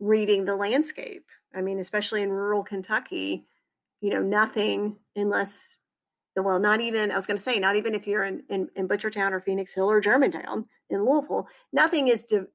[0.00, 1.26] reading the landscape.
[1.54, 3.46] I mean, especially in rural Kentucky,
[4.00, 5.76] you know, nothing unless,
[6.36, 8.88] well, not even, I was going to say, not even if you're in, in, in
[8.88, 12.46] Butchertown or Phoenix Hill or Germantown in Louisville, nothing is di-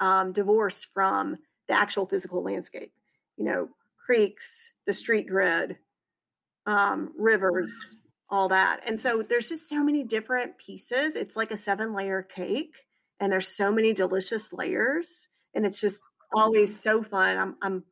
[0.00, 2.92] um, divorced from the actual physical landscape.
[3.36, 3.68] You know,
[4.04, 5.76] creeks, the street grid,
[6.66, 7.96] um, rivers,
[8.30, 8.80] all that.
[8.86, 11.16] And so there's just so many different pieces.
[11.16, 12.74] It's like a seven layer cake,
[13.20, 16.02] and there's so many delicious layers, and it's just
[16.34, 17.36] always so fun.
[17.36, 17.84] I'm I'm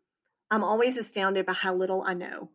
[0.51, 2.51] I'm always astounded by how little I know,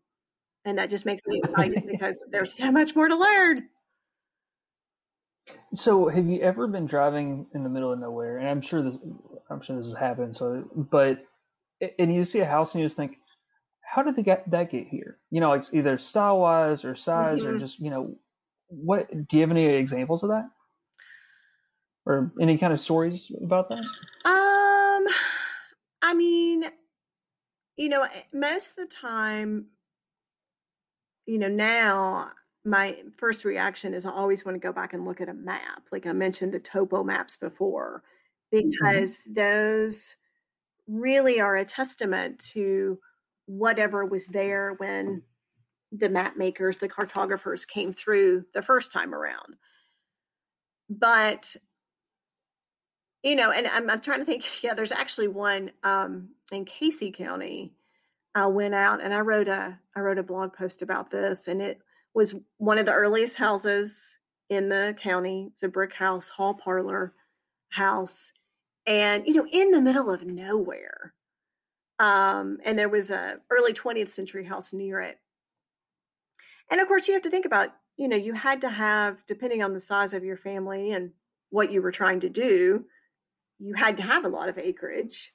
[0.66, 3.70] and that just makes me excited because there's so much more to learn.
[5.74, 8.38] So, have you ever been driving in the middle of nowhere?
[8.38, 8.98] And I'm sure this,
[9.50, 10.36] I'm sure this has happened.
[10.36, 11.26] So, but
[12.00, 13.18] and you see a house and you just think,
[13.82, 15.20] how did they get that get here?
[15.32, 17.60] You know, like either style wise or size or Mhm.
[17.60, 18.18] just you know,
[18.68, 20.50] what do you have any examples of that,
[22.06, 23.84] or any kind of stories about that?
[24.26, 25.08] Um,
[26.02, 26.66] I mean,
[27.78, 29.68] you know, eh, most of the time,
[31.26, 32.32] you know, now
[32.64, 35.84] my first reaction is I always want to go back and look at a map.
[35.92, 38.04] Like I mentioned the topo maps before,
[38.52, 40.16] because those
[40.88, 43.00] really are a testament to
[43.46, 45.24] whatever was there when
[45.92, 49.56] the map makers, the cartographers came through the first time around.
[50.90, 51.56] But
[53.24, 54.46] you know, and I'm, I'm trying to think.
[54.64, 57.74] Yeah, there's actually one um, in Casey County.
[58.34, 61.62] I went out and I wrote a I wrote a blog post about this, and
[61.62, 61.80] it
[62.14, 64.18] was one of the earliest houses
[64.50, 65.50] in the county.
[65.52, 67.14] It's a brick house, hall parlor
[67.70, 68.34] house,
[68.86, 71.14] and you know, in the middle of nowhere.
[72.00, 75.20] Um, and there was a early 20th century house near it.
[76.72, 79.62] And of course, you have to think about, you know, you had to have, depending
[79.62, 81.12] on the size of your family and
[81.52, 82.86] what you were trying to do,
[83.60, 85.32] you had to have a lot of acreage.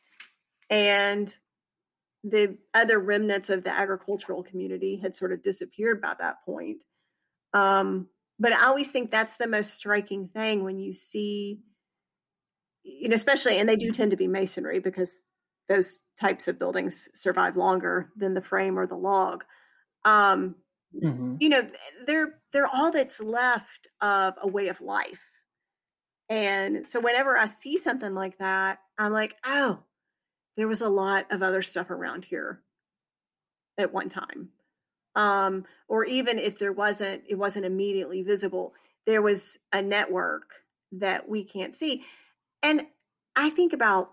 [0.69, 1.33] And
[2.29, 6.79] the other remnants of the agricultural community had sort of disappeared by that point.
[7.55, 8.09] Um,
[8.39, 11.61] but I always think that's the most striking thing when you see,
[12.83, 15.17] you know, especially, and they do tend to be masonry because
[15.69, 19.45] those types of buildings survive longer than the frame or the log.
[20.05, 20.57] Um,
[20.95, 21.37] Mm-hmm.
[21.41, 21.67] you know,
[22.07, 25.21] they're they're all that's left of a way of life.
[26.29, 29.81] And so whenever I see something like that, I'm like, oh,
[30.57, 32.61] there was a lot of other stuff around here
[33.79, 34.49] at one time.
[35.15, 38.75] Um, or even if there wasn't, it wasn't immediately visible,
[39.07, 40.51] there was a network
[40.93, 42.05] that we can't see.
[42.63, 42.85] And
[43.35, 44.11] I think about,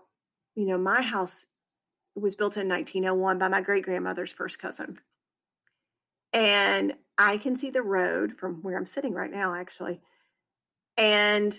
[0.54, 1.46] you know, my house
[2.14, 4.98] was built in 1901 by my great grandmother's first cousin.
[6.32, 10.00] And I can see the road from where I'm sitting right now, actually.
[10.96, 11.56] And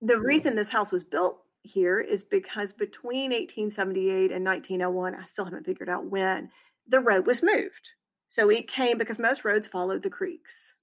[0.00, 5.44] the reason this house was built here is because between 1878 and 1901, I still
[5.44, 6.50] haven't figured out when,
[6.86, 7.90] the road was moved.
[8.28, 10.74] So it came because most roads followed the creeks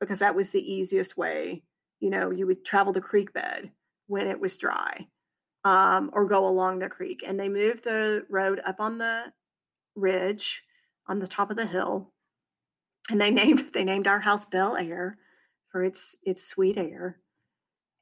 [0.00, 1.62] because that was the easiest way.
[2.00, 3.70] You know, you would travel the creek bed
[4.06, 5.06] when it was dry
[5.64, 7.24] um, or go along the creek.
[7.26, 9.32] And they moved the road up on the
[9.94, 10.62] ridge
[11.06, 12.12] on the top of the hill.
[13.10, 15.16] And they named they named our house Bel Air
[15.70, 17.18] for its its sweet air.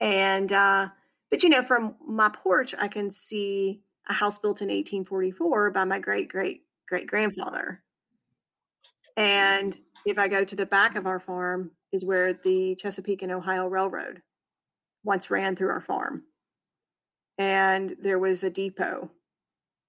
[0.01, 0.89] And uh,
[1.33, 5.85] but you know, from my porch, I can see a house built in 1844 by
[5.85, 7.83] my great great great grandfather.
[9.17, 9.77] And
[10.07, 13.67] if I go to the back of our farm, is where the Chesapeake and Ohio
[13.69, 14.23] Railroad
[15.05, 16.25] once ran through our farm.
[17.39, 19.11] And there was a depot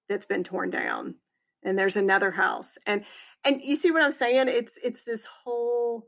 [0.08, 1.16] that's been torn down.
[1.64, 3.04] and there's another house and
[3.44, 6.06] and you see what i'm saying it's it's this whole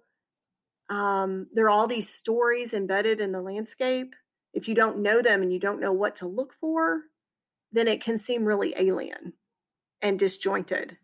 [0.91, 4.15] um there are all these stories embedded in the landscape
[4.57, 7.03] if you don't know them and you don't know what to look for
[7.73, 9.35] then it can seem really alien
[10.01, 10.97] and disjointed.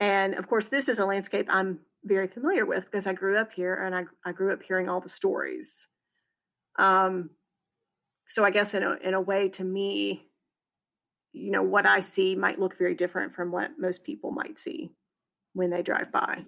[0.00, 3.52] And of course this is a landscape i'm very familiar with because i grew up
[3.52, 5.86] here and i, I grew up hearing all the stories.
[6.78, 7.30] Um
[8.28, 10.26] so i guess in a in a way to me
[11.32, 14.90] you know what i see might look very different from what most people might see
[15.54, 16.44] when they drive by.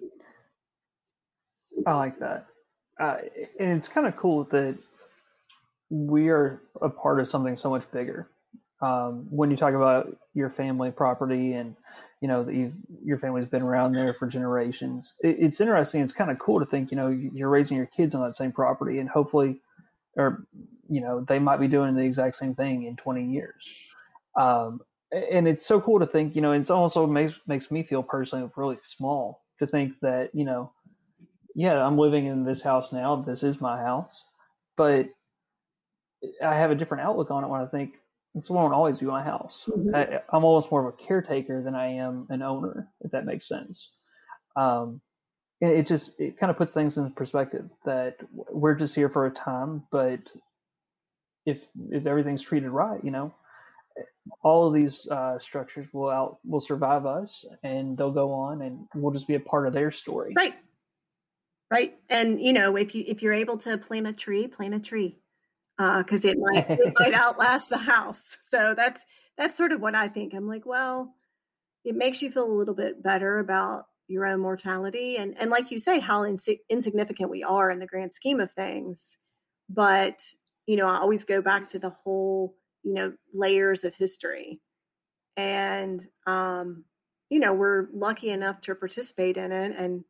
[1.85, 2.47] I like that.
[2.99, 3.17] Uh,
[3.59, 4.77] and it's kind of cool that
[5.95, 8.29] we are a part of something so much bigger.
[8.81, 11.75] Um, when you talk about your family property and
[12.21, 12.73] you know that
[13.03, 16.01] your family's been around there for generations it, it's interesting.
[16.01, 18.51] It's kind of cool to think you know you're raising your kids on that same
[18.51, 19.61] property and hopefully
[20.17, 20.45] or
[20.89, 23.65] you know they might be doing the exact same thing in 20 years.
[24.35, 24.81] Um,
[25.11, 28.49] and it's so cool to think, you know, it's also makes makes me feel personally
[28.55, 30.71] really small to think that, you know,
[31.55, 33.15] yeah, I'm living in this house now.
[33.15, 34.25] This is my house,
[34.75, 35.07] but
[36.43, 37.95] I have a different outlook on it when I think
[38.33, 39.63] this won't always be my house.
[39.67, 39.95] Mm-hmm.
[39.95, 40.03] I,
[40.35, 43.93] am almost more of a caretaker than I am an owner, if that makes sense.
[44.55, 45.01] Um,
[45.61, 49.25] it, it just it kind of puts things in perspective that we're just here for
[49.25, 50.19] a time, but
[51.45, 53.33] if if everything's treated right, you know,
[54.41, 58.87] all of these uh, structures will out will survive us and they'll go on and
[58.95, 60.55] we'll just be a part of their story right
[61.71, 64.79] right and you know if you if you're able to plant a tree plant a
[64.79, 65.17] tree
[65.77, 68.37] because uh, it might it might outlast the house.
[68.41, 69.05] So that's
[69.37, 70.33] that's sort of what i think.
[70.33, 71.13] I'm like well
[71.83, 75.17] it makes you feel a little bit better about your own mortality.
[75.17, 78.51] And and like you say how ins- insignificant we are in the grand scheme of
[78.51, 79.17] things.
[79.69, 80.21] But
[80.65, 84.61] you know i always go back to the whole you know layers of history.
[85.37, 86.85] And um
[87.29, 89.75] you know we're lucky enough to participate in it.
[89.77, 90.05] And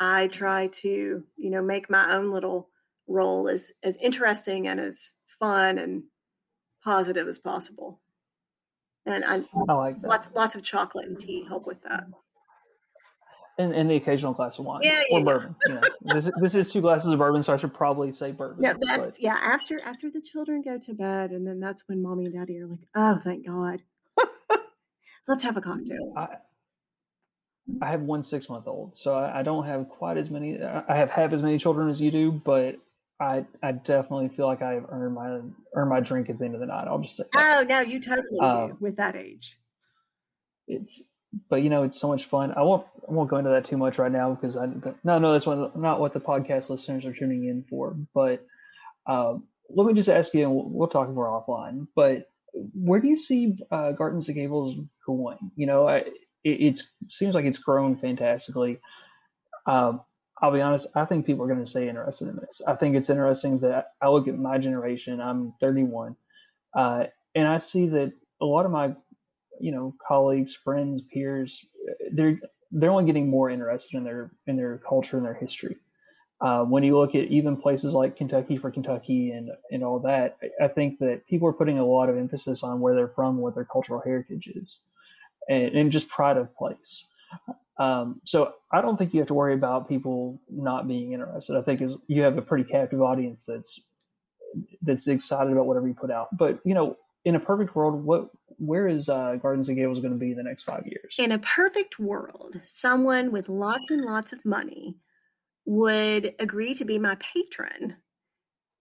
[0.00, 2.68] i try to you know make my own little
[3.06, 6.02] role as as interesting and as fun and
[6.84, 8.00] positive as possible
[9.04, 10.08] and I, I like that.
[10.08, 12.06] lots lots of chocolate and tea help with that
[13.58, 15.56] and, and the occasional glass of wine yeah, or yeah, bourbon.
[15.66, 15.74] Yeah.
[15.74, 18.62] you know, this, this is two glasses of bourbon, so I should probably say bourbon.
[18.62, 19.22] Yeah, that's but.
[19.22, 19.38] yeah.
[19.40, 22.66] After after the children go to bed, and then that's when mommy and daddy are
[22.66, 23.82] like, "Oh, thank God,
[25.28, 26.28] let's have a cocktail." I,
[27.80, 30.62] I have one six month old, so I, I, don't have quite as many.
[30.62, 32.76] I have half as many children as you do, but
[33.20, 35.40] I I definitely feel like I have earned my
[35.74, 36.86] earned my drink at the end of the night.
[36.86, 37.24] I'll just say.
[37.32, 37.60] That.
[37.60, 39.58] Oh no, you totally um, do with that age.
[40.68, 41.02] It's
[41.48, 42.52] but you know it's so much fun.
[42.56, 44.66] I won't I won't go into that too much right now because I
[45.04, 47.96] no no that's what, not what the podcast listeners are tuning in for.
[48.14, 48.44] But
[49.06, 51.86] um, let me just ask you, and we'll, we'll, talk more offline.
[51.94, 52.28] But
[52.74, 55.38] where do you see uh, Gardens to Gables going?
[55.56, 56.04] You know, I,
[56.44, 58.80] it seems like it's grown fantastically.
[59.66, 60.00] Um,
[60.42, 62.60] I'll be honest, I think people are going to stay interested in this.
[62.66, 65.20] I think it's interesting that I look at my generation.
[65.20, 66.14] I'm 31,
[66.74, 68.94] uh, and I see that a lot of my
[69.60, 71.66] you know colleagues friends peers
[72.12, 72.38] they're
[72.72, 75.76] they're only getting more interested in their in their culture and their history
[76.42, 80.36] uh, when you look at even places like kentucky for kentucky and and all that
[80.60, 83.54] i think that people are putting a lot of emphasis on where they're from what
[83.54, 84.80] their cultural heritage is
[85.48, 87.06] and, and just pride of place
[87.78, 91.62] um, so i don't think you have to worry about people not being interested i
[91.62, 93.80] think is you have a pretty captive audience that's
[94.82, 96.96] that's excited about whatever you put out but you know
[97.26, 100.36] in a perfect world, what where is uh, Gardens and Gables going to be in
[100.36, 101.16] the next five years?
[101.18, 104.96] In a perfect world, someone with lots and lots of money
[105.66, 107.96] would agree to be my patron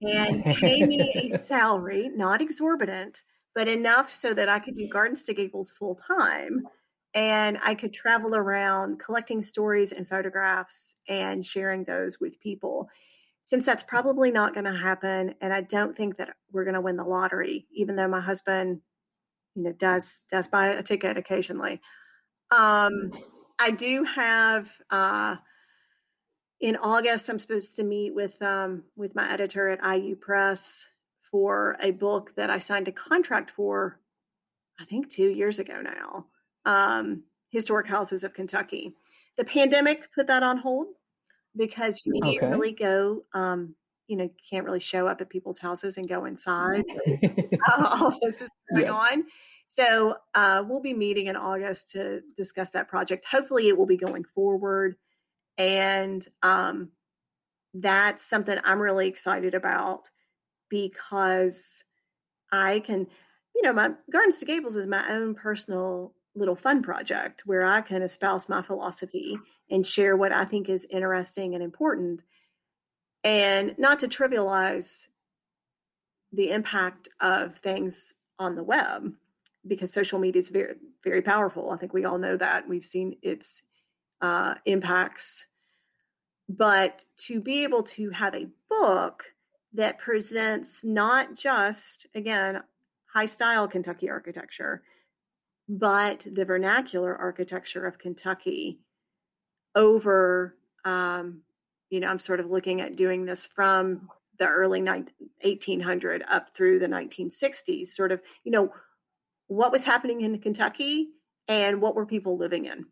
[0.02, 3.24] and pay me a salary, not exorbitant,
[3.56, 6.68] but enough so that I could do Gardens to Gables full time
[7.16, 12.90] and I could travel around collecting stories and photographs and sharing those with people.
[13.44, 16.82] Since that's probably not going to happen and i don't think that we're going to
[16.82, 18.82] win the lottery even though my husband
[19.54, 21.80] you know does does buy a ticket occasionally.
[22.52, 23.12] Um
[23.60, 25.38] i do have uh
[26.60, 30.88] in august i'm supposed to meet with um with my editor at iu press
[31.32, 34.00] for a book that i signed a contract for
[34.80, 36.26] i think two years ago now
[36.66, 38.94] um historic houses of kentucky
[39.38, 40.88] the pandemic put that on hold
[41.56, 42.48] because you can't okay.
[42.48, 43.76] really go um,
[44.08, 46.84] you know can't really show up at people's houses and go inside
[47.78, 48.92] all this is going yeah.
[48.92, 49.24] on
[49.66, 53.98] so uh, we'll be meeting in august to discuss that project hopefully it will be
[53.98, 54.96] going forward
[55.58, 56.90] and um,
[57.74, 60.10] that's something i'm really excited about
[60.70, 61.84] because
[62.52, 63.08] i can
[63.56, 67.82] you know my gardens to gables is my own personal little fun project where I
[67.82, 69.38] can espouse my philosophy
[69.70, 72.22] and share what I think is interesting and important.
[73.24, 75.08] And not to trivialize
[76.36, 79.14] the impact of things on the web
[79.66, 83.16] because social media is very very powerful i think we all know that we've seen
[83.22, 83.64] its
[84.22, 85.46] uh, impacts
[86.48, 89.24] but to be able to have a book
[89.74, 92.62] that presents not just again
[93.08, 94.82] high style kentucky architecture
[95.68, 98.80] but the vernacular architecture of kentucky
[99.76, 101.42] over um,
[101.90, 106.80] you know i'm sort of looking at doing this from the early 1800 up through
[106.80, 108.72] the 1960s sort of you know
[109.48, 111.10] what was happening in kentucky
[111.48, 112.86] and what were people living in.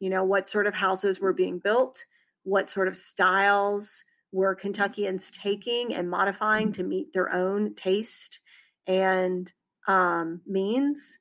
[0.00, 2.04] You know what sort of houses were being built
[2.46, 8.38] what sort of styles were kentuckians taking and modifying to meet their own taste
[8.86, 9.52] and
[9.88, 11.18] um, means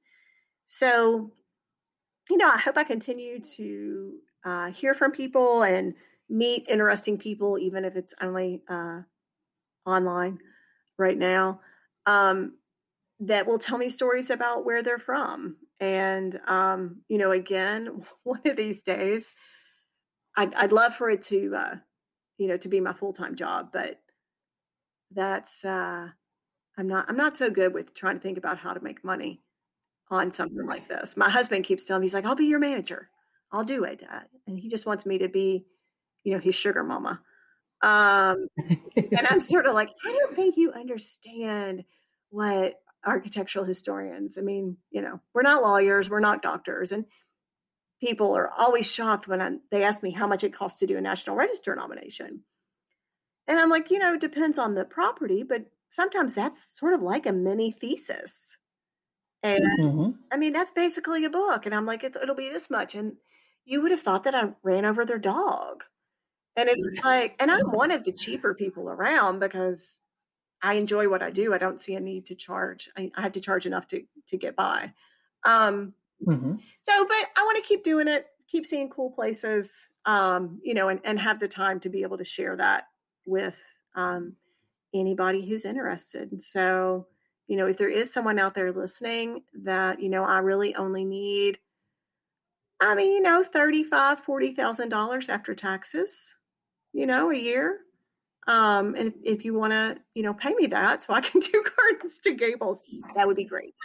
[0.65, 1.31] so
[2.29, 4.13] you know i hope i continue to
[4.45, 5.95] uh, hear from people and
[6.29, 9.01] meet interesting people even if it's only uh,
[9.85, 10.37] online
[10.97, 11.59] right now
[12.05, 12.53] um,
[13.19, 15.57] that will tell me stories about where they're from.
[15.79, 19.33] And, um, you know, again, one of these days,
[20.35, 21.75] I'd, I'd love for it to, uh,
[22.37, 23.99] you know, to be my full time job, but
[25.11, 26.09] that's, uh,
[26.77, 29.41] I'm not, I'm not so good with trying to think about how to make money
[30.09, 31.17] on something like this.
[31.17, 33.09] My husband keeps telling me, he's like, I'll be your manager.
[33.51, 34.03] I'll do it.
[34.47, 35.65] And he just wants me to be,
[36.23, 37.21] you know, his sugar mama.
[37.81, 38.47] Um,
[38.95, 41.83] and I'm sort of like, I don't think you understand
[42.29, 42.75] what
[43.05, 46.91] architectural historians, I mean, you know, we're not lawyers, we're not doctors.
[46.91, 47.05] And
[48.01, 50.97] people are always shocked when I'm, they ask me how much it costs to do
[50.97, 52.41] a National Register nomination.
[53.47, 57.01] And I'm like, you know, it depends on the property, but sometimes that's sort of
[57.01, 58.57] like a mini thesis.
[59.45, 60.09] And mm-hmm.
[60.31, 61.67] I mean, that's basically a book.
[61.67, 62.95] And I'm like, it, it'll be this much.
[62.95, 63.13] And
[63.63, 65.83] you would have thought that I ran over their dog.
[66.55, 69.99] And it's like, and I'm one of the cheaper people around because
[70.63, 71.53] I enjoy what I do.
[71.53, 72.89] I don't see a need to charge.
[72.97, 74.91] I, I have to charge enough to to get by.
[75.43, 75.93] Um,
[76.25, 76.55] mm-hmm.
[76.79, 80.89] So, but I want to keep doing it, keep seeing cool places, um, you know,
[80.89, 82.85] and, and have the time to be able to share that
[83.27, 83.57] with
[83.95, 84.33] um,
[84.91, 86.41] anybody who's interested.
[86.41, 87.05] So,
[87.47, 91.05] you know, if there is someone out there listening that, you know, I really only
[91.05, 91.59] need,
[92.79, 96.35] I mean, you know, thirty-five, forty thousand dollars after taxes
[96.95, 97.79] you know, a year.
[98.47, 101.39] Um, and if, if you want to, you know, pay me that so I can
[101.41, 102.81] do gardens to gables,
[103.15, 103.75] that would be great.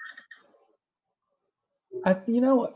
[2.07, 2.75] I, you know,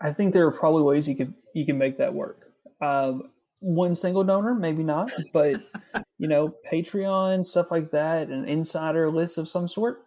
[0.00, 2.52] I think there are probably ways you could you can make that work.
[2.80, 5.60] Um, one single donor, maybe not, but
[6.20, 10.02] you know, Patreon stuff like that, an insider list of some sort.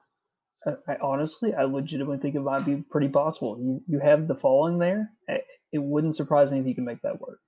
[0.88, 3.58] I, honestly, I legitimately think it might be pretty possible.
[3.60, 5.10] You you have the following there.
[5.28, 7.40] It wouldn't surprise me if you can make that work.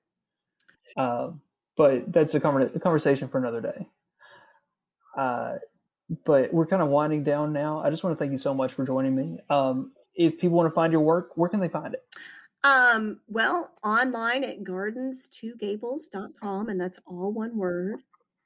[0.97, 1.41] Um,
[1.77, 3.85] but that's a, a, conversation for another day.
[5.15, 5.57] Uh,
[6.25, 7.83] but we're kind of winding down now.
[7.83, 9.37] I just want to thank you so much for joining me.
[9.49, 12.03] Um, if people want to find your work, where can they find it?
[12.63, 17.99] Um, well, online at gardens2gables.com, and that's all one word.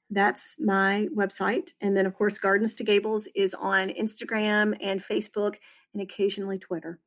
[0.10, 1.72] That's my website.
[1.82, 5.56] And then, of course, Gardens to Gables is on Instagram and Facebook
[5.94, 7.00] and occasionally Twitter.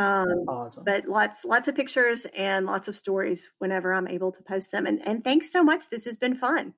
[0.00, 0.84] Um, awesome.
[0.84, 4.86] But lots, lots of pictures and lots of stories whenever I'm able to post them.
[4.86, 5.88] And, and thanks so much.
[5.88, 6.74] This has been fun.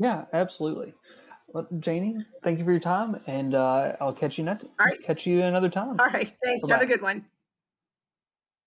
[0.00, 0.94] Yeah, absolutely.
[1.48, 4.64] Well, Janie, thank you for your time, and uh, I'll catch you next.
[4.64, 5.02] All right.
[5.02, 6.00] Catch you another time.
[6.00, 6.32] All right.
[6.42, 6.66] Thanks.
[6.66, 6.72] Bye-bye.
[6.72, 7.26] Have a good one.